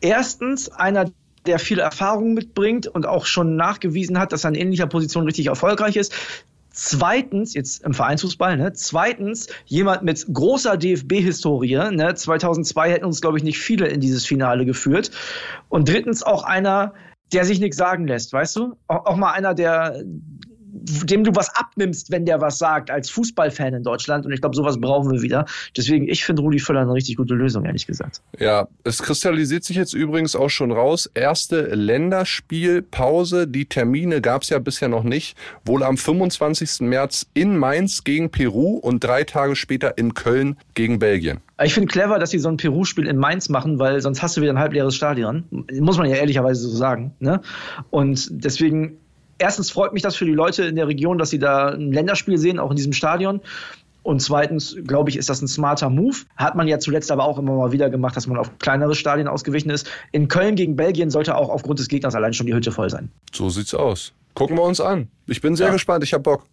erstens 0.00 0.68
einer 0.68 1.10
der 1.46 1.58
viel 1.58 1.78
Erfahrung 1.78 2.34
mitbringt 2.34 2.86
und 2.86 3.06
auch 3.06 3.26
schon 3.26 3.56
nachgewiesen 3.56 4.18
hat, 4.18 4.32
dass 4.32 4.44
er 4.44 4.50
in 4.50 4.56
ähnlicher 4.56 4.86
Position 4.86 5.24
richtig 5.24 5.46
erfolgreich 5.46 5.96
ist. 5.96 6.12
Zweitens, 6.78 7.54
jetzt 7.54 7.84
im 7.84 7.94
Vereinsfußball, 7.94 8.58
ne? 8.58 8.74
Zweitens, 8.74 9.46
jemand 9.64 10.02
mit 10.02 10.26
großer 10.30 10.76
DFB-Historie, 10.76 11.90
ne? 11.90 12.14
2002 12.14 12.90
hätten 12.90 13.06
uns, 13.06 13.22
glaube 13.22 13.38
ich, 13.38 13.44
nicht 13.44 13.58
viele 13.58 13.86
in 13.86 14.00
dieses 14.00 14.26
Finale 14.26 14.66
geführt. 14.66 15.10
Und 15.70 15.88
drittens 15.88 16.22
auch 16.22 16.44
einer, 16.44 16.92
der 17.32 17.46
sich 17.46 17.60
nichts 17.60 17.78
sagen 17.78 18.06
lässt, 18.06 18.34
weißt 18.34 18.56
du? 18.56 18.76
Auch, 18.88 19.06
auch 19.06 19.16
mal 19.16 19.32
einer, 19.32 19.54
der, 19.54 20.02
dem 20.82 21.24
du 21.24 21.34
was 21.34 21.54
abnimmst, 21.54 22.10
wenn 22.10 22.24
der 22.26 22.40
was 22.40 22.58
sagt, 22.58 22.90
als 22.90 23.10
Fußballfan 23.10 23.74
in 23.74 23.82
Deutschland. 23.82 24.26
Und 24.26 24.32
ich 24.32 24.40
glaube, 24.40 24.56
sowas 24.56 24.80
brauchen 24.80 25.10
wir 25.10 25.22
wieder. 25.22 25.46
Deswegen, 25.76 26.08
ich 26.08 26.24
finde 26.24 26.42
Rudi 26.42 26.58
Völler 26.58 26.80
eine 26.80 26.92
richtig 26.92 27.16
gute 27.16 27.34
Lösung, 27.34 27.64
ehrlich 27.64 27.86
gesagt. 27.86 28.20
Ja, 28.38 28.68
es 28.84 29.02
kristallisiert 29.02 29.64
sich 29.64 29.76
jetzt 29.76 29.94
übrigens 29.94 30.36
auch 30.36 30.50
schon 30.50 30.72
raus. 30.72 31.10
Erste 31.14 31.74
Länderspielpause. 31.74 33.46
Die 33.46 33.66
Termine 33.66 34.20
gab 34.20 34.42
es 34.42 34.50
ja 34.50 34.58
bisher 34.58 34.88
noch 34.88 35.04
nicht. 35.04 35.36
Wohl 35.64 35.82
am 35.82 35.96
25. 35.96 36.80
März 36.80 37.26
in 37.34 37.56
Mainz 37.56 38.04
gegen 38.04 38.30
Peru 38.30 38.76
und 38.76 39.02
drei 39.02 39.24
Tage 39.24 39.56
später 39.56 39.96
in 39.98 40.14
Köln 40.14 40.56
gegen 40.74 40.98
Belgien. 40.98 41.40
Ich 41.62 41.72
finde 41.72 41.88
clever, 41.88 42.18
dass 42.18 42.30
sie 42.30 42.38
so 42.38 42.48
ein 42.48 42.58
Peru-Spiel 42.58 43.06
in 43.06 43.16
Mainz 43.16 43.48
machen, 43.48 43.78
weil 43.78 44.00
sonst 44.02 44.22
hast 44.22 44.36
du 44.36 44.42
wieder 44.42 44.52
ein 44.52 44.58
halbleeres 44.58 44.94
Stadion. 44.94 45.44
Muss 45.80 45.96
man 45.96 46.08
ja 46.08 46.16
ehrlicherweise 46.16 46.60
so 46.60 46.76
sagen. 46.76 47.14
Ne? 47.18 47.40
Und 47.90 48.28
deswegen 48.30 48.98
erstens 49.38 49.70
freut 49.70 49.92
mich 49.92 50.02
das 50.02 50.16
für 50.16 50.24
die 50.24 50.32
Leute 50.32 50.64
in 50.64 50.76
der 50.76 50.88
Region, 50.88 51.18
dass 51.18 51.30
sie 51.30 51.38
da 51.38 51.68
ein 51.68 51.92
Länderspiel 51.92 52.38
sehen, 52.38 52.58
auch 52.58 52.70
in 52.70 52.76
diesem 52.76 52.92
Stadion. 52.92 53.40
Und 54.02 54.20
zweitens, 54.20 54.76
glaube 54.86 55.10
ich, 55.10 55.16
ist 55.16 55.28
das 55.28 55.42
ein 55.42 55.48
smarter 55.48 55.90
Move. 55.90 56.16
Hat 56.36 56.54
man 56.54 56.68
ja 56.68 56.78
zuletzt 56.78 57.10
aber 57.10 57.24
auch 57.24 57.38
immer 57.38 57.56
mal 57.56 57.72
wieder 57.72 57.90
gemacht, 57.90 58.16
dass 58.16 58.28
man 58.28 58.38
auf 58.38 58.56
kleinere 58.60 58.94
Stadien 58.94 59.26
ausgewichen 59.26 59.68
ist. 59.68 59.90
In 60.12 60.28
Köln 60.28 60.54
gegen 60.54 60.76
Belgien 60.76 61.10
sollte 61.10 61.34
auch 61.34 61.48
aufgrund 61.48 61.80
des 61.80 61.88
Gegners 61.88 62.14
allein 62.14 62.32
schon 62.32 62.46
die 62.46 62.54
Hütte 62.54 62.70
voll 62.70 62.88
sein. 62.88 63.10
So 63.32 63.48
sieht's 63.48 63.74
aus. 63.74 64.12
Gucken 64.34 64.56
wir 64.56 64.62
uns 64.62 64.80
an. 64.80 65.08
Ich 65.26 65.40
bin 65.40 65.56
sehr 65.56 65.66
ja. 65.66 65.72
gespannt. 65.72 66.04
Ich 66.04 66.12
habe 66.12 66.22
Bock. 66.22 66.44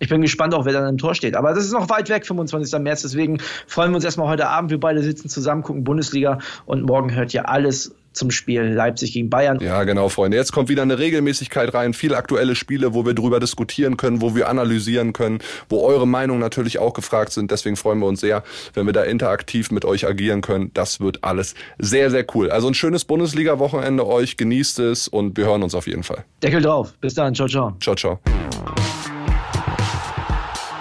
Ich 0.00 0.08
bin 0.08 0.20
gespannt 0.20 0.54
auch, 0.54 0.66
wer 0.66 0.74
dann 0.74 0.86
im 0.86 0.98
Tor 0.98 1.14
steht. 1.14 1.34
Aber 1.34 1.54
das 1.54 1.64
ist 1.64 1.72
noch 1.72 1.88
weit 1.88 2.08
weg, 2.08 2.26
25. 2.26 2.78
März. 2.80 3.02
Deswegen 3.02 3.38
freuen 3.66 3.90
wir 3.90 3.96
uns 3.96 4.04
erstmal 4.04 4.28
heute 4.28 4.46
Abend. 4.46 4.70
Wir 4.70 4.78
beide 4.78 5.02
sitzen 5.02 5.28
zusammen, 5.28 5.62
gucken 5.62 5.84
Bundesliga 5.84 6.38
und 6.66 6.82
morgen 6.82 7.14
hört 7.14 7.32
ihr 7.32 7.48
alles 7.48 7.94
zum 8.12 8.30
Spiel 8.30 8.62
Leipzig 8.62 9.12
gegen 9.12 9.30
Bayern. 9.30 9.58
Ja, 9.60 9.84
genau, 9.84 10.08
Freunde. 10.08 10.36
Jetzt 10.36 10.52
kommt 10.52 10.68
wieder 10.68 10.82
eine 10.82 10.98
Regelmäßigkeit 10.98 11.72
rein, 11.74 11.94
viele 11.94 12.16
aktuelle 12.16 12.54
Spiele, 12.54 12.94
wo 12.94 13.06
wir 13.06 13.14
drüber 13.14 13.40
diskutieren 13.40 13.96
können, 13.96 14.20
wo 14.20 14.34
wir 14.34 14.48
analysieren 14.48 15.12
können, 15.12 15.38
wo 15.68 15.84
eure 15.84 16.06
Meinungen 16.06 16.40
natürlich 16.40 16.78
auch 16.78 16.94
gefragt 16.94 17.32
sind. 17.32 17.50
Deswegen 17.50 17.76
freuen 17.76 17.98
wir 18.00 18.06
uns 18.06 18.20
sehr, 18.20 18.42
wenn 18.74 18.86
wir 18.86 18.92
da 18.92 19.02
interaktiv 19.02 19.70
mit 19.70 19.84
euch 19.84 20.06
agieren 20.06 20.40
können. 20.40 20.70
Das 20.74 21.00
wird 21.00 21.24
alles 21.24 21.54
sehr, 21.78 22.10
sehr 22.10 22.24
cool. 22.34 22.50
Also 22.50 22.68
ein 22.68 22.74
schönes 22.74 23.04
Bundesliga-Wochenende 23.04 24.06
euch. 24.06 24.36
Genießt 24.36 24.78
es 24.80 25.08
und 25.08 25.36
wir 25.36 25.46
hören 25.46 25.62
uns 25.62 25.74
auf 25.74 25.86
jeden 25.86 26.02
Fall. 26.02 26.24
Deckel 26.42 26.62
drauf. 26.62 26.92
Bis 27.00 27.14
dann. 27.14 27.34
Ciao, 27.34 27.48
ciao. 27.48 27.76
Ciao, 27.80 27.94
ciao. 27.94 28.20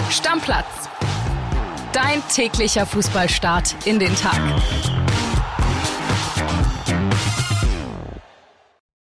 Stammplatz. 0.10 0.66
Dein 1.94 2.22
täglicher 2.34 2.86
Fußballstart 2.86 3.76
in 3.86 4.00
den 4.00 4.16
Tag. 4.16 4.40